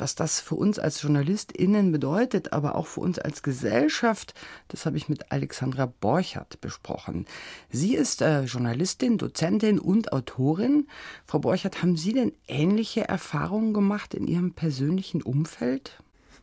was 0.02 0.16
das 0.16 0.40
für 0.40 0.56
uns 0.56 0.80
als 0.80 1.00
JournalistInnen 1.02 1.92
bedeutet, 1.92 2.52
aber 2.52 2.74
auch 2.74 2.88
für 2.88 2.98
uns 2.98 3.20
als 3.20 3.44
Gesellschaft, 3.44 4.34
das 4.66 4.84
habe 4.84 4.96
ich 4.96 5.08
mit 5.08 5.30
Alexandra 5.30 5.86
Borchert 5.86 6.60
besprochen. 6.60 7.24
Sie 7.70 7.94
ist 7.94 8.20
äh, 8.20 8.42
Journalistin, 8.42 9.16
Dozentin 9.16 9.78
und 9.78 10.12
Autorin. 10.12 10.88
Frau 11.24 11.38
Borchert, 11.38 11.82
haben 11.82 11.96
Sie 11.96 12.12
denn 12.12 12.32
ähnliche 12.48 13.08
Erfahrungen 13.08 13.72
gemacht 13.72 14.12
in 14.12 14.26
Ihrem 14.26 14.54
persönlichen 14.54 15.22
Umfeld? 15.22 16.01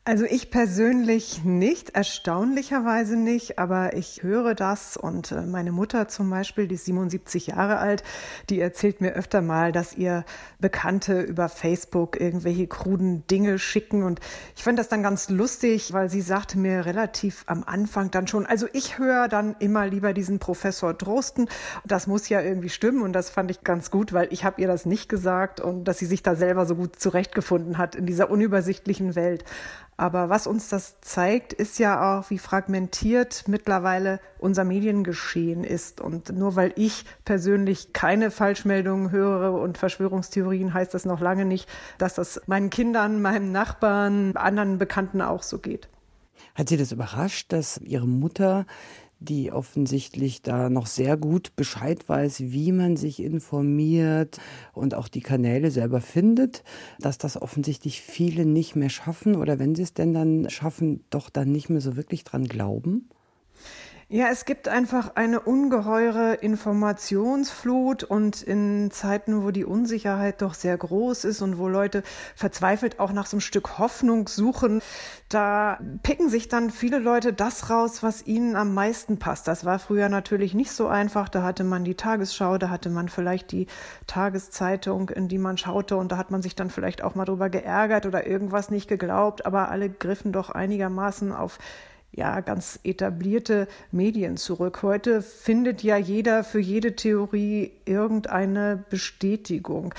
Also 0.09 0.25
ich 0.25 0.49
persönlich 0.49 1.43
nicht, 1.43 1.91
erstaunlicherweise 1.91 3.15
nicht, 3.15 3.59
aber 3.59 3.95
ich 3.95 4.23
höre 4.23 4.55
das 4.55 4.97
und 4.97 5.31
äh, 5.31 5.43
meine 5.43 5.71
Mutter 5.71 6.07
zum 6.07 6.31
Beispiel, 6.31 6.67
die 6.67 6.73
ist 6.73 6.85
77 6.85 7.45
Jahre 7.45 7.77
alt, 7.77 8.01
die 8.49 8.59
erzählt 8.59 9.01
mir 9.01 9.11
öfter 9.11 9.43
mal, 9.43 9.71
dass 9.71 9.95
ihr 9.95 10.25
Bekannte 10.57 11.21
über 11.21 11.47
Facebook 11.47 12.19
irgendwelche 12.19 12.65
kruden 12.65 13.27
Dinge 13.27 13.59
schicken 13.59 14.01
und 14.01 14.19
ich 14.55 14.63
fand 14.63 14.79
das 14.79 14.87
dann 14.89 15.03
ganz 15.03 15.29
lustig, 15.29 15.93
weil 15.93 16.09
sie 16.09 16.21
sagte 16.21 16.57
mir 16.57 16.87
relativ 16.87 17.43
am 17.45 17.63
Anfang 17.63 18.09
dann 18.09 18.25
schon, 18.25 18.47
also 18.47 18.65
ich 18.73 18.97
höre 18.97 19.27
dann 19.27 19.57
immer 19.59 19.85
lieber 19.85 20.13
diesen 20.13 20.39
Professor 20.39 20.91
Drosten, 20.95 21.47
das 21.85 22.07
muss 22.07 22.29
ja 22.29 22.41
irgendwie 22.41 22.69
stimmen 22.69 23.03
und 23.03 23.13
das 23.13 23.29
fand 23.29 23.51
ich 23.51 23.63
ganz 23.63 23.91
gut, 23.91 24.11
weil 24.11 24.29
ich 24.31 24.43
habe 24.43 24.59
ihr 24.59 24.67
das 24.67 24.87
nicht 24.87 25.07
gesagt 25.07 25.59
und 25.59 25.83
dass 25.83 25.99
sie 25.99 26.07
sich 26.07 26.23
da 26.23 26.33
selber 26.33 26.65
so 26.65 26.75
gut 26.75 26.95
zurechtgefunden 26.95 27.77
hat 27.77 27.93
in 27.93 28.07
dieser 28.07 28.31
unübersichtlichen 28.31 29.13
Welt. 29.15 29.45
Aber 29.99 30.29
was 30.29 30.47
uns 30.47 30.69
das 30.69 31.01
zeigt, 31.01 31.51
ist 31.51 31.77
ja 31.77 32.19
auch, 32.21 32.29
wie 32.29 32.37
fragmentiert 32.37 33.43
mittlerweile 33.49 34.21
unser 34.37 34.63
Mediengeschehen 34.63 35.65
ist. 35.65 35.99
Und 35.99 36.29
nur 36.29 36.55
weil 36.55 36.71
ich 36.77 37.03
persönlich 37.25 37.91
keine 37.91 38.31
Falschmeldungen 38.31 39.11
höre 39.11 39.51
und 39.59 39.77
Verschwörungstheorien, 39.77 40.73
heißt 40.73 40.93
das 40.93 41.03
noch 41.03 41.19
lange 41.19 41.43
nicht, 41.43 41.67
dass 41.97 42.13
das 42.13 42.41
meinen 42.47 42.69
Kindern, 42.69 43.21
meinem 43.21 43.51
Nachbarn, 43.51 44.37
anderen 44.37 44.77
Bekannten 44.77 45.21
auch 45.21 45.43
so 45.43 45.59
geht. 45.59 45.89
Hat 46.55 46.69
Sie 46.69 46.77
das 46.77 46.93
überrascht, 46.93 47.51
dass 47.51 47.77
Ihre 47.79 48.07
Mutter 48.07 48.65
die 49.19 49.51
offensichtlich 49.51 50.41
da 50.41 50.69
noch 50.69 50.87
sehr 50.87 51.17
gut 51.17 51.55
Bescheid 51.55 52.07
weiß, 52.07 52.41
wie 52.41 52.71
man 52.71 52.95
sich 52.95 53.21
informiert 53.21 54.39
und 54.73 54.95
auch 54.95 55.07
die 55.07 55.21
Kanäle 55.21 55.71
selber 55.71 56.01
findet, 56.01 56.63
dass 56.99 57.17
das 57.17 57.41
offensichtlich 57.41 58.01
viele 58.01 58.45
nicht 58.45 58.75
mehr 58.75 58.89
schaffen 58.89 59.35
oder 59.35 59.59
wenn 59.59 59.75
sie 59.75 59.83
es 59.83 59.93
denn 59.93 60.13
dann 60.13 60.49
schaffen, 60.49 61.03
doch 61.09 61.29
dann 61.29 61.51
nicht 61.51 61.69
mehr 61.69 61.81
so 61.81 61.95
wirklich 61.97 62.23
dran 62.23 62.45
glauben? 62.45 63.09
Ja, 64.11 64.29
es 64.31 64.45
gibt 64.45 64.67
einfach 64.67 65.11
eine 65.13 65.39
ungeheure 65.39 66.33
Informationsflut 66.33 68.03
und 68.03 68.41
in 68.41 68.89
Zeiten, 68.89 69.43
wo 69.43 69.51
die 69.51 69.65
Unsicherheit 69.65 70.41
doch 70.41 70.55
sehr 70.55 70.75
groß 70.75 71.25
ist 71.25 71.43
und 71.43 71.59
wo 71.59 71.67
Leute 71.67 72.01
verzweifelt 72.33 72.99
auch 72.99 73.11
nach 73.11 73.27
so 73.27 73.35
einem 73.35 73.41
Stück 73.41 73.77
Hoffnung 73.77 74.27
suchen, 74.27 74.81
da 75.29 75.77
picken 76.01 76.27
sich 76.27 76.47
dann 76.47 76.71
viele 76.71 76.97
Leute 76.97 77.33
das 77.33 77.69
raus, 77.69 78.01
was 78.01 78.25
ihnen 78.25 78.55
am 78.55 78.73
meisten 78.73 79.19
passt. 79.19 79.47
Das 79.47 79.63
war 79.63 79.77
früher 79.77 80.09
natürlich 80.09 80.55
nicht 80.55 80.71
so 80.71 80.87
einfach. 80.87 81.29
Da 81.29 81.43
hatte 81.43 81.63
man 81.63 81.83
die 81.83 81.93
Tagesschau, 81.93 82.57
da 82.57 82.71
hatte 82.71 82.89
man 82.89 83.09
vielleicht 83.09 83.51
die 83.51 83.67
Tageszeitung, 84.07 85.09
in 85.09 85.27
die 85.27 85.37
man 85.37 85.59
schaute 85.59 85.97
und 85.97 86.11
da 86.11 86.17
hat 86.17 86.31
man 86.31 86.41
sich 86.41 86.55
dann 86.55 86.71
vielleicht 86.71 87.03
auch 87.03 87.13
mal 87.13 87.25
drüber 87.25 87.51
geärgert 87.51 88.07
oder 88.07 88.25
irgendwas 88.25 88.71
nicht 88.71 88.87
geglaubt, 88.87 89.45
aber 89.45 89.69
alle 89.69 89.87
griffen 89.87 90.31
doch 90.31 90.49
einigermaßen 90.49 91.31
auf 91.31 91.59
ja, 92.11 92.41
ganz 92.41 92.79
etablierte 92.83 93.67
Medien 93.91 94.37
zurück. 94.37 94.81
Heute 94.81 95.21
findet 95.21 95.83
ja 95.83 95.97
jeder 95.97 96.43
für 96.43 96.59
jede 96.59 96.95
Theorie 96.95 97.71
irgendeine 97.85 98.83
Bestätigung. 98.89 99.93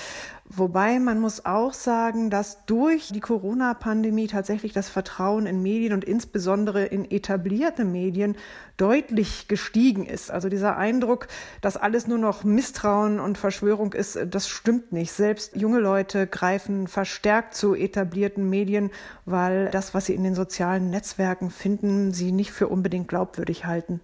Wobei 0.53 0.99
man 0.99 1.21
muss 1.21 1.47
auch 1.47 1.73
sagen, 1.73 2.29
dass 2.29 2.67
durch 2.67 3.13
die 3.13 3.21
Corona-Pandemie 3.21 4.27
tatsächlich 4.27 4.73
das 4.73 4.89
Vertrauen 4.89 5.47
in 5.47 5.63
Medien 5.63 5.93
und 5.93 6.03
insbesondere 6.03 6.87
in 6.87 7.09
etablierte 7.09 7.85
Medien 7.85 8.37
deutlich 8.77 9.47
gestiegen 9.47 10.07
ist. 10.07 10.33
Also 10.33 10.49
dieser 10.49 10.77
Eindruck, 10.77 11.29
dass 11.61 11.77
alles 11.77 12.09
nur 12.09 12.19
noch 12.19 12.43
Misstrauen 12.43 13.21
und 13.21 13.39
Verschwörung 13.39 13.93
ist, 13.93 14.19
das 14.29 14.49
stimmt 14.49 14.91
nicht. 14.91 15.13
Selbst 15.13 15.55
junge 15.55 15.79
Leute 15.79 16.27
greifen 16.27 16.89
verstärkt 16.89 17.55
zu 17.55 17.77
etablierten 17.77 18.51
Medien, 18.51 18.91
weil 19.27 19.71
das, 19.71 19.95
was 19.95 20.07
sie 20.07 20.17
in 20.17 20.25
den 20.25 20.35
sozialen 20.35 20.91
Netzwerken 20.91 21.51
finden, 21.51 22.13
sie 22.13 22.33
nicht 22.33 22.51
für 22.51 22.67
unbedingt 22.67 23.07
glaubwürdig 23.07 23.67
halten. 23.67 24.01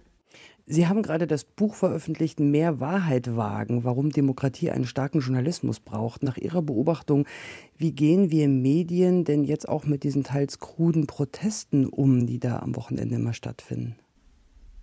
Sie 0.69 0.85
haben 0.85 1.01
gerade 1.01 1.27
das 1.27 1.45
Buch 1.45 1.75
veröffentlicht, 1.75 2.41
Mehr 2.41 2.81
Wahrheit 2.81 3.37
wagen, 3.37 3.85
warum 3.85 4.09
Demokratie 4.09 4.69
einen 4.69 4.85
starken 4.85 5.21
Journalismus 5.21 5.79
braucht. 5.79 6.23
Nach 6.23 6.35
Ihrer 6.35 6.61
Beobachtung, 6.61 7.25
wie 7.77 7.93
gehen 7.93 8.31
wir 8.31 8.49
Medien 8.49 9.23
denn 9.23 9.45
jetzt 9.45 9.69
auch 9.69 9.85
mit 9.85 10.03
diesen 10.03 10.25
teils 10.25 10.59
kruden 10.59 11.07
Protesten 11.07 11.85
um, 11.85 12.27
die 12.27 12.39
da 12.39 12.59
am 12.59 12.75
Wochenende 12.75 13.15
immer 13.15 13.31
stattfinden? 13.31 13.95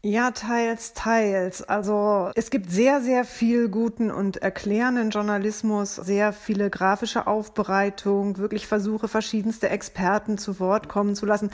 Ja, 0.07 0.33
teils, 0.33 0.93
teils. 0.93 1.63
Also 1.63 2.31
es 2.35 2.51
gibt 2.51 2.71
sehr, 2.71 3.01
sehr 3.01 3.25
viel 3.25 3.71
guten 3.71 4.11
und 4.11 4.37
erklärenden 4.37 5.09
Journalismus, 5.09 5.97
sehr 5.97 6.35
viele 6.35 6.69
grafische 6.69 7.27
Aufbereitung, 7.27 8.37
wirklich 8.37 8.67
Versuche, 8.67 9.09
verschiedenste 9.09 9.71
Experten 9.71 10.37
zu 10.37 10.61
Wort 10.61 10.91
kommen 10.91 11.15
zu 11.15 11.25
lassen. 11.25 11.51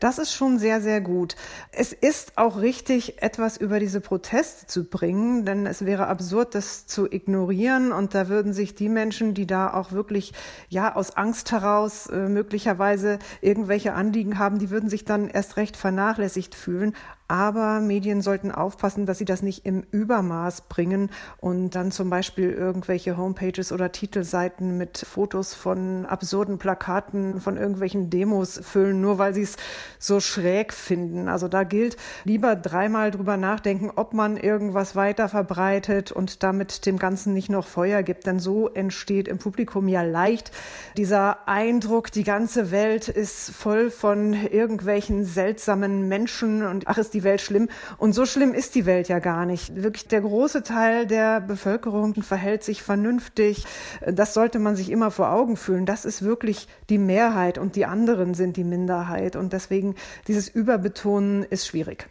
Das 0.00 0.18
ist 0.18 0.34
schon 0.34 0.58
sehr, 0.58 0.80
sehr 0.80 1.00
gut. 1.00 1.36
Es 1.70 1.92
ist 1.92 2.38
auch 2.38 2.58
richtig, 2.58 3.22
etwas 3.22 3.56
über 3.56 3.78
diese 3.78 4.00
Proteste 4.00 4.66
zu 4.66 4.82
bringen, 4.82 5.44
denn 5.44 5.66
es 5.66 5.84
wäre 5.84 6.08
absurd, 6.08 6.56
das 6.56 6.88
zu 6.88 7.06
ignorieren. 7.08 7.92
Und 7.92 8.16
da 8.16 8.28
würden 8.28 8.52
sich 8.52 8.74
die 8.74 8.88
Menschen, 8.88 9.32
die 9.32 9.46
da 9.46 9.72
auch 9.72 9.92
wirklich, 9.92 10.32
ja, 10.68 10.96
aus 10.96 11.16
Angst 11.16 11.52
heraus 11.52 12.08
äh, 12.08 12.28
möglicherweise 12.28 13.20
irgendwelche 13.42 13.94
Anliegen 13.94 14.40
haben, 14.40 14.58
die 14.58 14.70
würden 14.70 14.88
sich 14.88 15.04
dann 15.04 15.28
erst 15.28 15.56
recht 15.56 15.76
vernachlässigt 15.76 16.56
fühlen. 16.56 16.96
Aber 17.32 17.80
Medien 17.80 18.20
sollten 18.20 18.52
aufpassen, 18.52 19.06
dass 19.06 19.16
sie 19.16 19.24
das 19.24 19.40
nicht 19.40 19.64
im 19.64 19.84
Übermaß 19.90 20.68
bringen 20.68 21.08
und 21.38 21.70
dann 21.70 21.90
zum 21.90 22.10
Beispiel 22.10 22.50
irgendwelche 22.50 23.16
Homepages 23.16 23.72
oder 23.72 23.90
Titelseiten 23.90 24.76
mit 24.76 24.98
Fotos 24.98 25.54
von 25.54 26.04
absurden 26.04 26.58
Plakaten 26.58 27.40
von 27.40 27.56
irgendwelchen 27.56 28.10
Demos 28.10 28.60
füllen, 28.62 29.00
nur 29.00 29.16
weil 29.16 29.32
sie 29.32 29.44
es 29.44 29.56
so 29.98 30.20
schräg 30.20 30.74
finden. 30.74 31.26
Also 31.26 31.48
da 31.48 31.64
gilt 31.64 31.96
lieber 32.24 32.54
dreimal 32.54 33.10
drüber 33.10 33.38
nachdenken, 33.38 33.90
ob 33.96 34.12
man 34.12 34.36
irgendwas 34.36 34.94
weiter 34.94 35.30
verbreitet 35.30 36.12
und 36.12 36.42
damit 36.42 36.84
dem 36.84 36.98
Ganzen 36.98 37.32
nicht 37.32 37.48
noch 37.48 37.66
Feuer 37.66 38.02
gibt. 38.02 38.26
Denn 38.26 38.40
so 38.40 38.68
entsteht 38.68 39.26
im 39.26 39.38
Publikum 39.38 39.88
ja 39.88 40.02
leicht 40.02 40.52
dieser 40.98 41.48
Eindruck, 41.48 42.12
die 42.12 42.24
ganze 42.24 42.70
Welt 42.70 43.08
ist 43.08 43.52
voll 43.52 43.88
von 43.88 44.34
irgendwelchen 44.34 45.24
seltsamen 45.24 46.08
Menschen 46.08 46.66
und 46.66 46.88
ach, 46.88 46.98
ist 46.98 47.14
die 47.14 47.21
Welt 47.24 47.40
schlimm. 47.40 47.68
Und 47.98 48.12
so 48.12 48.26
schlimm 48.26 48.54
ist 48.54 48.74
die 48.74 48.86
Welt 48.86 49.08
ja 49.08 49.18
gar 49.18 49.46
nicht. 49.46 49.82
Wirklich 49.82 50.08
der 50.08 50.20
große 50.20 50.62
Teil 50.62 51.06
der 51.06 51.40
Bevölkerung 51.40 52.22
verhält 52.22 52.64
sich 52.64 52.82
vernünftig. 52.82 53.64
Das 54.06 54.34
sollte 54.34 54.58
man 54.58 54.76
sich 54.76 54.90
immer 54.90 55.10
vor 55.10 55.30
Augen 55.30 55.56
fühlen. 55.56 55.86
Das 55.86 56.04
ist 56.04 56.22
wirklich 56.22 56.68
die 56.90 56.98
Mehrheit 56.98 57.58
und 57.58 57.76
die 57.76 57.86
anderen 57.86 58.34
sind 58.34 58.56
die 58.56 58.64
Minderheit. 58.64 59.36
Und 59.36 59.52
deswegen 59.52 59.94
dieses 60.28 60.48
Überbetonen 60.48 61.42
ist 61.44 61.66
schwierig. 61.66 62.08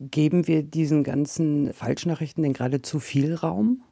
Geben 0.00 0.46
wir 0.46 0.62
diesen 0.62 1.02
ganzen 1.02 1.72
Falschnachrichten 1.72 2.42
denn 2.42 2.52
gerade 2.52 2.82
zu 2.82 3.00
viel 3.00 3.34
Raum? 3.34 3.82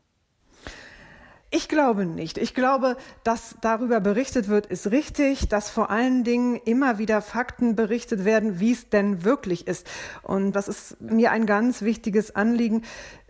Ich 1.50 1.68
glaube 1.68 2.06
nicht. 2.06 2.38
Ich 2.38 2.54
glaube, 2.54 2.96
dass 3.22 3.56
darüber 3.60 4.00
berichtet 4.00 4.48
wird, 4.48 4.66
ist 4.66 4.90
richtig, 4.90 5.48
dass 5.48 5.70
vor 5.70 5.90
allen 5.90 6.24
Dingen 6.24 6.56
immer 6.64 6.98
wieder 6.98 7.22
Fakten 7.22 7.76
berichtet 7.76 8.24
werden, 8.24 8.58
wie 8.58 8.72
es 8.72 8.88
denn 8.88 9.22
wirklich 9.22 9.68
ist. 9.68 9.86
Und 10.22 10.52
das 10.52 10.66
ist 10.66 11.00
mir 11.00 11.30
ein 11.30 11.46
ganz 11.46 11.82
wichtiges 11.82 12.34
Anliegen, 12.34 12.82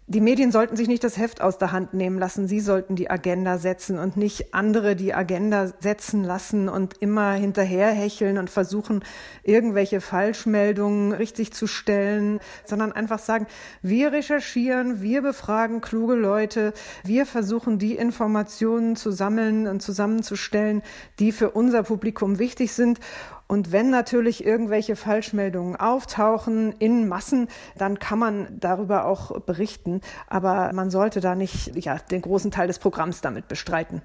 die 0.08 0.20
Medien 0.20 0.52
sollten 0.52 0.76
sich 0.76 0.86
nicht 0.86 1.02
das 1.02 1.16
Heft 1.16 1.40
aus 1.40 1.58
der 1.58 1.72
Hand 1.72 1.92
nehmen 1.92 2.16
lassen. 2.16 2.46
Sie 2.46 2.60
sollten 2.60 2.94
die 2.94 3.10
Agenda 3.10 3.58
setzen 3.58 3.98
und 3.98 4.16
nicht 4.16 4.54
andere 4.54 4.94
die 4.94 5.12
Agenda 5.12 5.72
setzen 5.80 6.22
lassen 6.22 6.68
und 6.68 6.98
immer 6.98 7.32
hinterherhecheln 7.32 8.38
und 8.38 8.48
versuchen, 8.48 9.04
irgendwelche 9.42 10.00
Falschmeldungen 10.00 11.10
richtig 11.10 11.52
zu 11.52 11.66
stellen, 11.66 12.38
sondern 12.64 12.92
einfach 12.92 13.18
sagen, 13.18 13.48
wir 13.82 14.12
recherchieren, 14.12 15.02
wir 15.02 15.22
befragen 15.22 15.80
kluge 15.80 16.14
Leute, 16.14 16.72
wir 17.02 17.26
versuchen, 17.26 17.80
die 17.80 17.96
Informationen 17.96 18.94
zu 18.94 19.10
sammeln 19.10 19.66
und 19.66 19.82
zusammenzustellen, 19.82 20.82
die 21.18 21.32
für 21.32 21.50
unser 21.50 21.82
Publikum 21.82 22.38
wichtig 22.38 22.72
sind. 22.72 23.00
Und 23.48 23.70
wenn 23.72 23.90
natürlich 23.90 24.44
irgendwelche 24.44 24.96
Falschmeldungen 24.96 25.76
auftauchen 25.76 26.72
in 26.78 27.06
Massen, 27.06 27.48
dann 27.78 27.98
kann 27.98 28.18
man 28.18 28.48
darüber 28.58 29.06
auch 29.06 29.40
berichten. 29.40 30.00
Aber 30.26 30.72
man 30.72 30.90
sollte 30.90 31.20
da 31.20 31.34
nicht 31.34 31.84
ja, 31.84 31.98
den 31.98 32.22
großen 32.22 32.50
Teil 32.50 32.66
des 32.66 32.78
Programms 32.78 33.20
damit 33.20 33.48
bestreiten. 33.48 34.02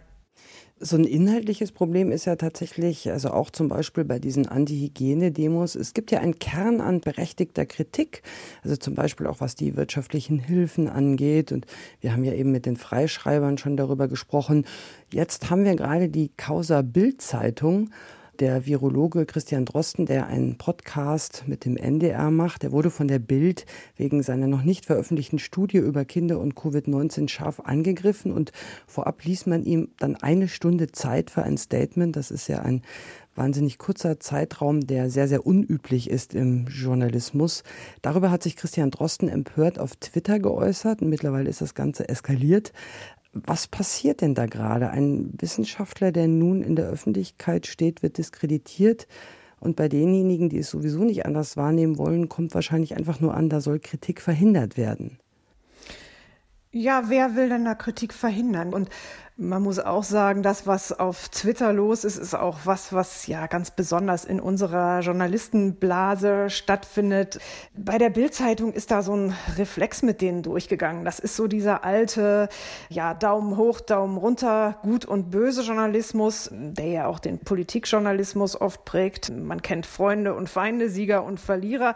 So 0.83 0.97
ein 0.97 1.03
inhaltliches 1.03 1.71
Problem 1.71 2.11
ist 2.11 2.25
ja 2.25 2.35
tatsächlich, 2.35 3.11
also 3.11 3.29
auch 3.29 3.51
zum 3.51 3.67
Beispiel 3.67 4.03
bei 4.03 4.17
diesen 4.17 4.47
Anti-Hygiene-Demos, 4.47 5.75
es 5.75 5.93
gibt 5.93 6.09
ja 6.09 6.21
einen 6.21 6.39
Kern 6.39 6.81
an 6.81 7.01
berechtigter 7.01 7.67
Kritik, 7.67 8.23
also 8.63 8.75
zum 8.75 8.95
Beispiel 8.95 9.27
auch 9.27 9.41
was 9.41 9.53
die 9.53 9.77
wirtschaftlichen 9.77 10.39
Hilfen 10.39 10.89
angeht. 10.89 11.51
Und 11.51 11.67
wir 11.99 12.13
haben 12.13 12.23
ja 12.23 12.33
eben 12.33 12.51
mit 12.51 12.65
den 12.65 12.77
Freischreibern 12.77 13.59
schon 13.59 13.77
darüber 13.77 14.07
gesprochen. 14.07 14.65
Jetzt 15.13 15.51
haben 15.51 15.65
wir 15.65 15.75
gerade 15.75 16.09
die 16.09 16.31
Causa 16.35 16.81
Bild-Zeitung 16.81 17.91
der 18.41 18.65
Virologe 18.65 19.27
Christian 19.27 19.65
Drosten, 19.65 20.07
der 20.07 20.25
einen 20.25 20.57
Podcast 20.57 21.43
mit 21.45 21.63
dem 21.63 21.77
NDR 21.77 22.31
macht, 22.31 22.63
der 22.63 22.71
wurde 22.71 22.89
von 22.89 23.07
der 23.07 23.19
Bild 23.19 23.67
wegen 23.95 24.23
seiner 24.23 24.47
noch 24.47 24.63
nicht 24.63 24.87
veröffentlichten 24.87 25.37
Studie 25.37 25.77
über 25.77 26.05
Kinder 26.05 26.39
und 26.39 26.55
Covid-19 26.55 27.29
scharf 27.29 27.59
angegriffen 27.59 28.31
und 28.31 28.51
vorab 28.87 29.23
ließ 29.23 29.45
man 29.45 29.63
ihm 29.63 29.89
dann 29.99 30.15
eine 30.15 30.47
Stunde 30.47 30.91
Zeit 30.91 31.29
für 31.29 31.43
ein 31.43 31.55
Statement. 31.55 32.15
Das 32.15 32.31
ist 32.31 32.47
ja 32.47 32.63
ein 32.63 32.81
wahnsinnig 33.35 33.77
kurzer 33.77 34.19
Zeitraum, 34.19 34.81
der 34.81 35.11
sehr, 35.11 35.27
sehr 35.27 35.45
unüblich 35.45 36.09
ist 36.09 36.33
im 36.33 36.65
Journalismus. 36.65 37.63
Darüber 38.01 38.31
hat 38.31 38.41
sich 38.41 38.55
Christian 38.55 38.89
Drosten 38.89 39.29
empört 39.29 39.77
auf 39.77 39.95
Twitter 39.97 40.39
geäußert. 40.39 41.01
Mittlerweile 41.01 41.49
ist 41.49 41.61
das 41.61 41.75
Ganze 41.75 42.09
eskaliert. 42.09 42.73
Was 43.33 43.67
passiert 43.67 44.21
denn 44.21 44.35
da 44.35 44.45
gerade? 44.45 44.89
Ein 44.89 45.33
Wissenschaftler, 45.39 46.11
der 46.11 46.27
nun 46.27 46.63
in 46.63 46.75
der 46.75 46.87
Öffentlichkeit 46.87 47.65
steht, 47.65 48.03
wird 48.03 48.17
diskreditiert. 48.17 49.07
Und 49.59 49.75
bei 49.75 49.87
denjenigen, 49.87 50.49
die 50.49 50.57
es 50.57 50.69
sowieso 50.69 51.03
nicht 51.03 51.25
anders 51.25 51.55
wahrnehmen 51.55 51.97
wollen, 51.97 52.29
kommt 52.29 52.53
wahrscheinlich 52.55 52.97
einfach 52.97 53.19
nur 53.19 53.35
an, 53.35 53.47
da 53.47 53.61
soll 53.61 53.79
Kritik 53.79 54.19
verhindert 54.21 54.75
werden. 54.75 55.19
Ja, 56.71 57.03
wer 57.07 57.35
will 57.35 57.49
denn 57.49 57.65
da 57.65 57.75
Kritik 57.75 58.13
verhindern? 58.13 58.73
Und 58.73 58.89
man 59.41 59.63
muss 59.63 59.79
auch 59.79 60.03
sagen, 60.03 60.43
das, 60.43 60.67
was 60.67 60.93
auf 60.93 61.29
Twitter 61.29 61.73
los 61.73 62.03
ist, 62.03 62.17
ist 62.17 62.35
auch 62.35 62.59
was, 62.65 62.93
was 62.93 63.25
ja 63.25 63.47
ganz 63.47 63.71
besonders 63.71 64.23
in 64.23 64.39
unserer 64.39 64.99
Journalistenblase 64.99 66.51
stattfindet. 66.51 67.39
Bei 67.75 67.97
der 67.97 68.11
Bildzeitung 68.11 68.71
ist 68.71 68.91
da 68.91 69.01
so 69.01 69.15
ein 69.15 69.35
Reflex 69.57 70.03
mit 70.03 70.21
denen 70.21 70.43
durchgegangen. 70.43 71.05
Das 71.05 71.17
ist 71.17 71.35
so 71.35 71.47
dieser 71.47 71.83
alte, 71.83 72.49
ja, 72.89 73.15
Daumen 73.15 73.57
hoch, 73.57 73.81
Daumen 73.81 74.17
runter, 74.17 74.77
gut 74.83 75.05
und 75.05 75.31
böse 75.31 75.63
Journalismus, 75.63 76.49
der 76.51 76.87
ja 76.87 77.07
auch 77.07 77.17
den 77.17 77.39
Politikjournalismus 77.39 78.59
oft 78.59 78.85
prägt. 78.85 79.31
Man 79.35 79.63
kennt 79.63 79.87
Freunde 79.87 80.35
und 80.35 80.49
Feinde, 80.49 80.89
Sieger 80.89 81.23
und 81.23 81.39
Verlierer. 81.39 81.95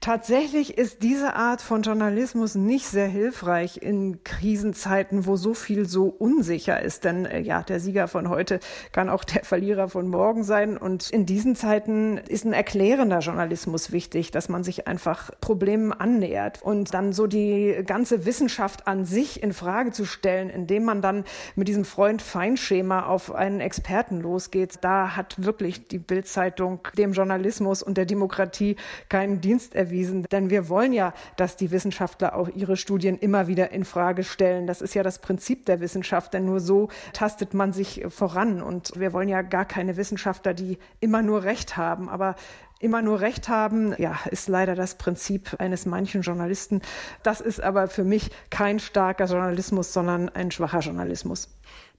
Tatsächlich 0.00 0.78
ist 0.78 1.02
diese 1.02 1.34
Art 1.34 1.60
von 1.60 1.82
Journalismus 1.82 2.54
nicht 2.54 2.86
sehr 2.86 3.06
hilfreich 3.06 3.82
in 3.82 4.24
Krisenzeiten, 4.24 5.26
wo 5.26 5.36
so 5.36 5.52
viel 5.52 5.86
so 5.86 6.06
unsicher 6.06 6.79
ist. 6.82 7.04
Denn 7.04 7.26
äh, 7.26 7.40
ja, 7.40 7.62
der 7.62 7.80
Sieger 7.80 8.08
von 8.08 8.28
heute 8.28 8.60
kann 8.92 9.08
auch 9.08 9.24
der 9.24 9.44
Verlierer 9.44 9.88
von 9.88 10.08
morgen 10.08 10.44
sein. 10.44 10.76
Und 10.76 11.10
in 11.10 11.26
diesen 11.26 11.56
Zeiten 11.56 12.18
ist 12.18 12.44
ein 12.44 12.52
erklärender 12.52 13.20
Journalismus 13.20 13.92
wichtig, 13.92 14.30
dass 14.30 14.48
man 14.48 14.64
sich 14.64 14.86
einfach 14.86 15.30
Problemen 15.40 15.92
annähert 15.92 16.62
und 16.62 16.94
dann 16.94 17.12
so 17.12 17.26
die 17.26 17.82
ganze 17.86 18.24
Wissenschaft 18.26 18.86
an 18.86 19.04
sich 19.04 19.42
in 19.42 19.52
Frage 19.52 19.92
zu 19.92 20.04
stellen, 20.04 20.50
indem 20.50 20.84
man 20.84 21.02
dann 21.02 21.24
mit 21.54 21.68
diesem 21.68 21.84
Freund-Feind-Schema 21.84 23.06
auf 23.06 23.34
einen 23.34 23.60
Experten 23.60 24.20
losgeht. 24.20 24.78
Da 24.80 25.16
hat 25.16 25.42
wirklich 25.44 25.88
die 25.88 25.98
Bildzeitung 25.98 26.80
dem 26.96 27.12
Journalismus 27.12 27.82
und 27.82 27.96
der 27.96 28.06
Demokratie 28.06 28.76
keinen 29.08 29.40
Dienst 29.40 29.74
erwiesen. 29.74 30.24
Denn 30.30 30.50
wir 30.50 30.68
wollen 30.68 30.92
ja, 30.92 31.12
dass 31.36 31.56
die 31.56 31.70
Wissenschaftler 31.70 32.34
auch 32.34 32.48
ihre 32.48 32.76
Studien 32.76 33.18
immer 33.18 33.46
wieder 33.46 33.72
in 33.72 33.84
Frage 33.84 34.24
stellen. 34.24 34.66
Das 34.66 34.80
ist 34.80 34.94
ja 34.94 35.02
das 35.02 35.18
Prinzip 35.18 35.66
der 35.66 35.80
Wissenschaft, 35.80 36.34
denn 36.34 36.44
nur 36.44 36.59
so 36.60 36.88
tastet 37.12 37.54
man 37.54 37.72
sich 37.72 38.04
voran. 38.08 38.62
Und 38.62 38.92
wir 38.96 39.12
wollen 39.12 39.28
ja 39.28 39.42
gar 39.42 39.64
keine 39.64 39.96
Wissenschaftler, 39.96 40.54
die 40.54 40.78
immer 41.00 41.22
nur 41.22 41.42
Recht 41.42 41.76
haben. 41.76 42.08
Aber 42.08 42.36
immer 42.80 43.02
nur 43.02 43.20
Recht 43.20 43.48
haben, 43.48 43.94
ja, 43.98 44.18
ist 44.30 44.48
leider 44.48 44.74
das 44.74 44.96
Prinzip 44.96 45.54
eines 45.58 45.86
manchen 45.86 46.22
Journalisten. 46.22 46.80
Das 47.22 47.40
ist 47.40 47.62
aber 47.62 47.88
für 47.88 48.04
mich 48.04 48.30
kein 48.48 48.80
starker 48.80 49.26
Journalismus, 49.26 49.92
sondern 49.92 50.28
ein 50.30 50.50
schwacher 50.50 50.80
Journalismus. 50.80 51.48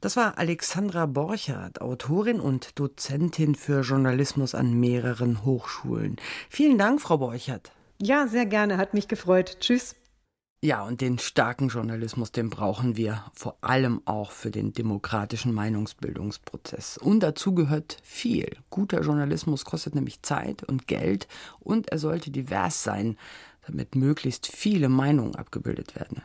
Das 0.01 0.17
war 0.17 0.39
Alexandra 0.39 1.05
Borchardt, 1.05 1.79
Autorin 1.79 2.39
und 2.39 2.79
Dozentin 2.79 3.53
für 3.53 3.81
Journalismus 3.81 4.55
an 4.55 4.73
mehreren 4.73 5.45
Hochschulen. 5.45 6.17
Vielen 6.49 6.79
Dank, 6.79 6.99
Frau 7.01 7.19
Borchardt. 7.19 7.71
Ja, 8.01 8.25
sehr 8.25 8.47
gerne, 8.47 8.77
hat 8.77 8.95
mich 8.95 9.07
gefreut. 9.07 9.57
Tschüss. 9.59 9.95
Ja, 10.63 10.83
und 10.83 11.01
den 11.01 11.17
starken 11.17 11.69
Journalismus, 11.69 12.31
den 12.31 12.51
brauchen 12.51 12.95
wir 12.95 13.25
vor 13.33 13.57
allem 13.61 13.99
auch 14.05 14.29
für 14.29 14.51
den 14.51 14.73
demokratischen 14.73 15.53
Meinungsbildungsprozess. 15.53 16.99
Und 16.99 17.21
dazu 17.21 17.55
gehört 17.55 17.97
viel. 18.03 18.57
Guter 18.69 19.01
Journalismus 19.01 19.65
kostet 19.65 19.95
nämlich 19.95 20.21
Zeit 20.21 20.63
und 20.63 20.85
Geld 20.85 21.27
und 21.59 21.89
er 21.89 21.97
sollte 21.97 22.29
divers 22.29 22.83
sein, 22.83 23.17
damit 23.65 23.95
möglichst 23.95 24.45
viele 24.45 24.87
Meinungen 24.87 25.33
abgebildet 25.33 25.95
werden. 25.95 26.21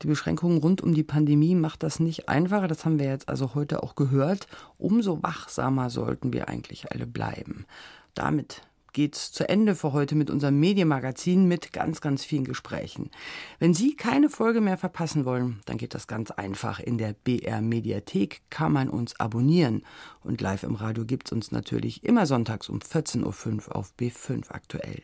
Die 0.00 0.06
Beschränkungen 0.06 0.56
rund 0.56 0.80
um 0.80 0.94
die 0.94 1.02
Pandemie 1.04 1.54
macht 1.54 1.82
das 1.82 2.00
nicht 2.00 2.26
einfacher, 2.26 2.68
das 2.68 2.86
haben 2.86 2.98
wir 2.98 3.06
jetzt 3.06 3.28
also 3.28 3.54
heute 3.54 3.82
auch 3.82 3.96
gehört. 3.96 4.46
Umso 4.78 5.22
wachsamer 5.22 5.90
sollten 5.90 6.32
wir 6.32 6.48
eigentlich 6.48 6.90
alle 6.90 7.06
bleiben. 7.06 7.66
Damit 8.14 8.62
geht's 8.94 9.32
zu 9.32 9.46
Ende 9.46 9.74
für 9.74 9.92
heute 9.92 10.14
mit 10.14 10.30
unserem 10.30 10.58
Medienmagazin 10.58 11.46
mit 11.46 11.72
ganz, 11.72 12.00
ganz 12.00 12.24
vielen 12.24 12.44
Gesprächen. 12.44 13.10
Wenn 13.58 13.74
Sie 13.74 13.94
keine 13.94 14.30
Folge 14.30 14.62
mehr 14.62 14.78
verpassen 14.78 15.26
wollen, 15.26 15.60
dann 15.66 15.76
geht 15.76 15.94
das 15.94 16.06
ganz 16.06 16.30
einfach. 16.30 16.80
In 16.80 16.96
der 16.96 17.12
BR 17.12 17.60
Mediathek 17.60 18.40
kann 18.48 18.72
man 18.72 18.88
uns 18.88 19.20
abonnieren. 19.20 19.82
Und 20.22 20.40
live 20.40 20.62
im 20.62 20.76
Radio 20.76 21.04
gibt's 21.04 21.32
uns 21.32 21.50
natürlich 21.50 22.04
immer 22.04 22.24
sonntags 22.24 22.70
um 22.70 22.78
14.05 22.78 23.68
Uhr 23.68 23.76
auf 23.76 23.92
B5 24.00 24.50
aktuell. 24.50 25.02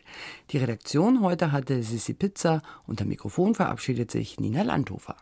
Die 0.49 0.57
Redaktion 0.57 1.21
heute 1.21 1.51
hatte 1.51 1.83
Sissi 1.83 2.13
Pizza. 2.13 2.63
Unter 2.87 3.05
Mikrofon 3.05 3.53
verabschiedet 3.53 4.09
sich 4.09 4.39
Nina 4.39 4.63
Landhofer. 4.63 5.17